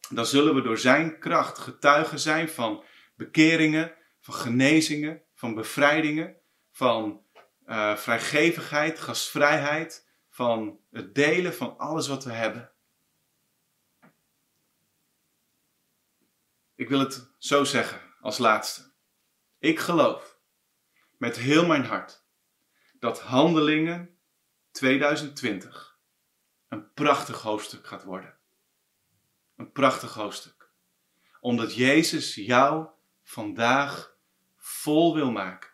dan 0.08 0.26
zullen 0.26 0.54
we 0.54 0.62
door 0.62 0.78
Zijn 0.78 1.18
kracht 1.18 1.58
getuigen 1.58 2.18
zijn 2.18 2.48
van 2.48 2.84
bekeringen, 3.14 3.92
van 4.20 4.34
genezingen, 4.34 5.22
van 5.34 5.54
bevrijdingen, 5.54 6.36
van 6.72 7.22
uh, 7.66 7.96
vrijgevigheid, 7.96 9.00
gastvrijheid, 9.00 10.08
van 10.30 10.78
het 10.90 11.14
delen 11.14 11.54
van 11.54 11.78
alles 11.78 12.08
wat 12.08 12.24
we 12.24 12.32
hebben. 12.32 12.74
Ik 16.76 16.88
wil 16.88 16.98
het 16.98 17.30
zo 17.38 17.64
zeggen 17.64 18.14
als 18.20 18.38
laatste. 18.38 18.92
Ik 19.58 19.78
geloof 19.78 20.38
met 21.18 21.36
heel 21.36 21.66
mijn 21.66 21.84
hart 21.84 22.24
dat 22.98 23.20
Handelingen 23.20 24.18
2020 24.70 25.98
een 26.68 26.92
prachtig 26.92 27.42
hoofdstuk 27.42 27.86
gaat 27.86 28.04
worden. 28.04 28.38
Een 29.56 29.72
prachtig 29.72 30.14
hoofdstuk. 30.14 30.70
Omdat 31.40 31.74
Jezus 31.74 32.34
jou 32.34 32.88
vandaag 33.22 34.16
vol 34.56 35.14
wil 35.14 35.30
maken 35.30 35.70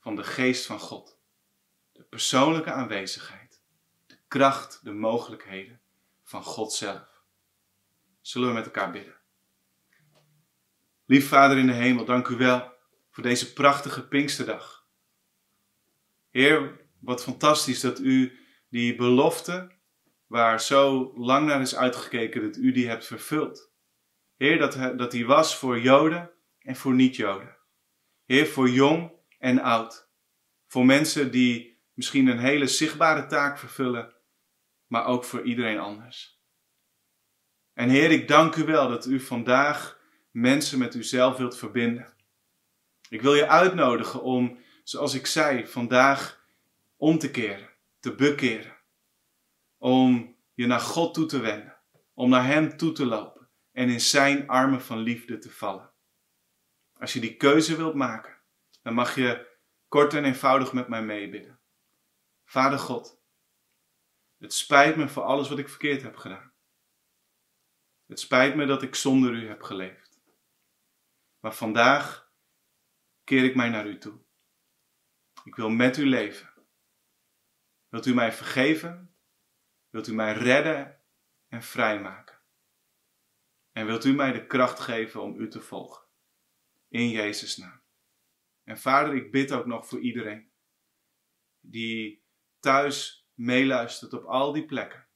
van 0.00 0.16
de 0.16 0.24
geest 0.24 0.66
van 0.66 0.78
God. 0.78 1.18
De 1.92 2.04
persoonlijke 2.04 2.72
aanwezigheid, 2.72 3.62
de 4.06 4.18
kracht, 4.28 4.84
de 4.84 4.92
mogelijkheden 4.92 5.80
van 6.22 6.42
God 6.42 6.72
zelf. 6.72 7.22
Zullen 8.20 8.48
we 8.48 8.54
met 8.54 8.64
elkaar 8.64 8.90
bidden? 8.90 9.24
Lief 11.06 11.28
Vader 11.28 11.58
in 11.58 11.66
de 11.66 11.72
hemel, 11.72 12.04
dank 12.04 12.28
u 12.28 12.36
wel 12.36 12.72
voor 13.10 13.22
deze 13.22 13.52
prachtige 13.52 14.08
Pinksterdag. 14.08 14.86
Heer, 16.30 16.80
wat 17.00 17.22
fantastisch 17.22 17.80
dat 17.80 18.00
u 18.00 18.38
die 18.68 18.96
belofte, 18.96 19.70
waar 20.26 20.60
zo 20.60 21.12
lang 21.16 21.46
naar 21.46 21.60
is 21.60 21.76
uitgekeken, 21.76 22.42
dat 22.42 22.56
u 22.56 22.72
die 22.72 22.88
hebt 22.88 23.06
vervuld. 23.06 23.72
Heer, 24.36 24.58
dat, 24.58 24.98
dat 24.98 25.10
die 25.10 25.26
was 25.26 25.56
voor 25.56 25.80
Joden 25.80 26.30
en 26.58 26.76
voor 26.76 26.94
niet-Joden. 26.94 27.56
Heer, 28.24 28.46
voor 28.46 28.68
jong 28.68 29.12
en 29.38 29.60
oud. 29.60 30.08
Voor 30.66 30.86
mensen 30.86 31.30
die 31.30 31.82
misschien 31.92 32.26
een 32.26 32.38
hele 32.38 32.66
zichtbare 32.66 33.26
taak 33.26 33.58
vervullen, 33.58 34.14
maar 34.86 35.06
ook 35.06 35.24
voor 35.24 35.42
iedereen 35.42 35.78
anders. 35.78 36.40
En 37.72 37.88
Heer, 37.88 38.10
ik 38.10 38.28
dank 38.28 38.56
u 38.56 38.64
wel 38.64 38.88
dat 38.88 39.06
u 39.06 39.20
vandaag 39.20 39.95
mensen 40.36 40.78
met 40.78 40.94
uzelf 40.94 41.36
wilt 41.36 41.56
verbinden. 41.56 42.14
Ik 43.08 43.22
wil 43.22 43.34
je 43.34 43.48
uitnodigen 43.48 44.22
om, 44.22 44.58
zoals 44.84 45.14
ik 45.14 45.26
zei, 45.26 45.66
vandaag 45.66 46.44
om 46.96 47.18
te 47.18 47.30
keren, 47.30 47.70
te 48.00 48.14
bekeren. 48.14 48.76
Om 49.78 50.36
je 50.54 50.66
naar 50.66 50.80
God 50.80 51.14
toe 51.14 51.26
te 51.26 51.38
wenden, 51.38 51.76
om 52.14 52.30
naar 52.30 52.46
Hem 52.46 52.76
toe 52.76 52.92
te 52.92 53.06
lopen 53.06 53.48
en 53.72 53.88
in 53.88 54.00
Zijn 54.00 54.48
armen 54.48 54.82
van 54.82 54.98
liefde 54.98 55.38
te 55.38 55.50
vallen. 55.50 55.90
Als 56.98 57.12
je 57.12 57.20
die 57.20 57.36
keuze 57.36 57.76
wilt 57.76 57.94
maken, 57.94 58.36
dan 58.82 58.94
mag 58.94 59.14
je 59.14 59.46
kort 59.88 60.14
en 60.14 60.24
eenvoudig 60.24 60.72
met 60.72 60.88
mij 60.88 61.02
meebidden. 61.02 61.58
Vader 62.44 62.78
God, 62.78 63.20
het 64.38 64.52
spijt 64.52 64.96
me 64.96 65.08
voor 65.08 65.22
alles 65.22 65.48
wat 65.48 65.58
ik 65.58 65.68
verkeerd 65.68 66.02
heb 66.02 66.16
gedaan. 66.16 66.52
Het 68.06 68.20
spijt 68.20 68.54
me 68.54 68.66
dat 68.66 68.82
ik 68.82 68.94
zonder 68.94 69.32
u 69.32 69.48
heb 69.48 69.62
geleefd. 69.62 70.05
Maar 71.46 71.54
vandaag 71.54 72.32
keer 73.24 73.44
ik 73.44 73.54
mij 73.54 73.68
naar 73.68 73.86
u 73.86 73.98
toe. 73.98 74.20
Ik 75.44 75.54
wil 75.54 75.70
met 75.70 75.96
u 75.96 76.06
leven. 76.06 76.52
Wilt 77.88 78.06
u 78.06 78.14
mij 78.14 78.32
vergeven? 78.32 79.16
Wilt 79.90 80.06
u 80.06 80.14
mij 80.14 80.32
redden 80.32 81.00
en 81.48 81.62
vrijmaken? 81.62 82.40
En 83.72 83.86
wilt 83.86 84.04
u 84.04 84.12
mij 84.12 84.32
de 84.32 84.46
kracht 84.46 84.80
geven 84.80 85.22
om 85.22 85.40
u 85.40 85.48
te 85.48 85.60
volgen? 85.60 86.06
In 86.88 87.08
Jezus' 87.08 87.56
naam. 87.56 87.80
En 88.64 88.78
vader, 88.78 89.14
ik 89.14 89.30
bid 89.30 89.52
ook 89.52 89.66
nog 89.66 89.86
voor 89.86 90.00
iedereen 90.00 90.50
die 91.60 92.24
thuis 92.58 93.28
meeluistert 93.34 94.12
op 94.12 94.24
al 94.24 94.52
die 94.52 94.64
plekken. 94.64 95.06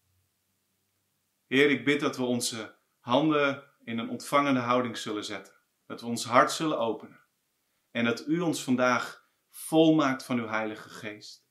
Heer, 1.47 1.71
ik 1.71 1.85
bid 1.85 2.01
dat 2.01 2.17
we 2.17 2.23
onze 2.23 2.79
handen 2.99 3.73
in 3.85 3.99
een 3.99 4.09
ontvangende 4.09 4.61
houding 4.61 4.97
zullen 4.97 5.25
zetten. 5.25 5.59
Dat 5.91 6.01
we 6.01 6.07
ons 6.07 6.25
hart 6.25 6.53
zullen 6.53 6.79
openen. 6.79 7.21
En 7.91 8.05
dat 8.05 8.27
u 8.27 8.41
ons 8.41 8.65
vandaag 8.65 9.29
volmaakt 9.49 10.25
van 10.25 10.39
uw 10.39 10.47
Heilige 10.47 10.89
Geest. 10.89 11.47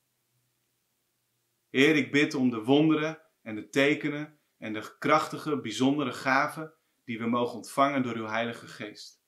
Heer, 1.69 1.95
ik 1.95 2.11
bid 2.11 2.33
om 2.33 2.49
de 2.49 2.63
wonderen 2.63 3.21
en 3.41 3.55
de 3.55 3.69
tekenen 3.69 4.39
en 4.57 4.73
de 4.73 4.95
krachtige, 4.99 5.61
bijzondere 5.61 6.13
gaven 6.13 6.73
die 7.03 7.19
we 7.19 7.25
mogen 7.25 7.55
ontvangen 7.55 8.03
door 8.03 8.15
uw 8.15 8.25
Heilige 8.25 8.67
Geest. 8.67 9.21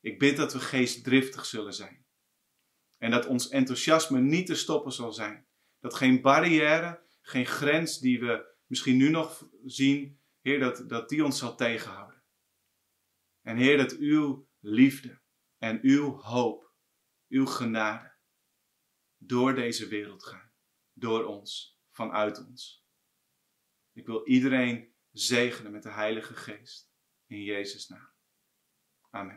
Ik 0.00 0.18
bid 0.18 0.36
dat 0.36 0.52
we 0.52 0.60
geestdriftig 0.60 1.46
zullen 1.46 1.74
zijn. 1.74 2.06
En 2.98 3.10
dat 3.10 3.26
ons 3.26 3.48
enthousiasme 3.48 4.20
niet 4.20 4.46
te 4.46 4.54
stoppen 4.54 4.92
zal 4.92 5.12
zijn. 5.12 5.46
Dat 5.80 5.94
geen 5.94 6.20
barrière, 6.20 7.02
geen 7.20 7.46
grens 7.46 7.98
die 7.98 8.20
we 8.20 8.54
misschien 8.66 8.96
nu 8.96 9.08
nog 9.08 9.48
zien, 9.64 10.20
Heer, 10.40 10.60
dat, 10.60 10.88
dat 10.88 11.08
die 11.08 11.24
ons 11.24 11.38
zal 11.38 11.56
tegenhouden. 11.56 12.15
En 13.46 13.56
Heer, 13.56 13.76
dat 13.76 13.96
uw 13.96 14.48
liefde 14.58 15.20
en 15.58 15.78
uw 15.82 16.20
hoop, 16.20 16.72
uw 17.28 17.46
genade 17.46 18.14
door 19.16 19.54
deze 19.54 19.88
wereld 19.88 20.24
gaan. 20.24 20.52
Door 20.92 21.24
ons, 21.24 21.80
vanuit 21.90 22.46
ons. 22.46 22.86
Ik 23.92 24.06
wil 24.06 24.26
iedereen 24.26 24.94
zegenen 25.10 25.72
met 25.72 25.82
de 25.82 25.90
Heilige 25.90 26.34
Geest. 26.34 26.92
In 27.26 27.42
Jezus' 27.42 27.88
naam. 27.88 28.12
Amen. 29.10 29.34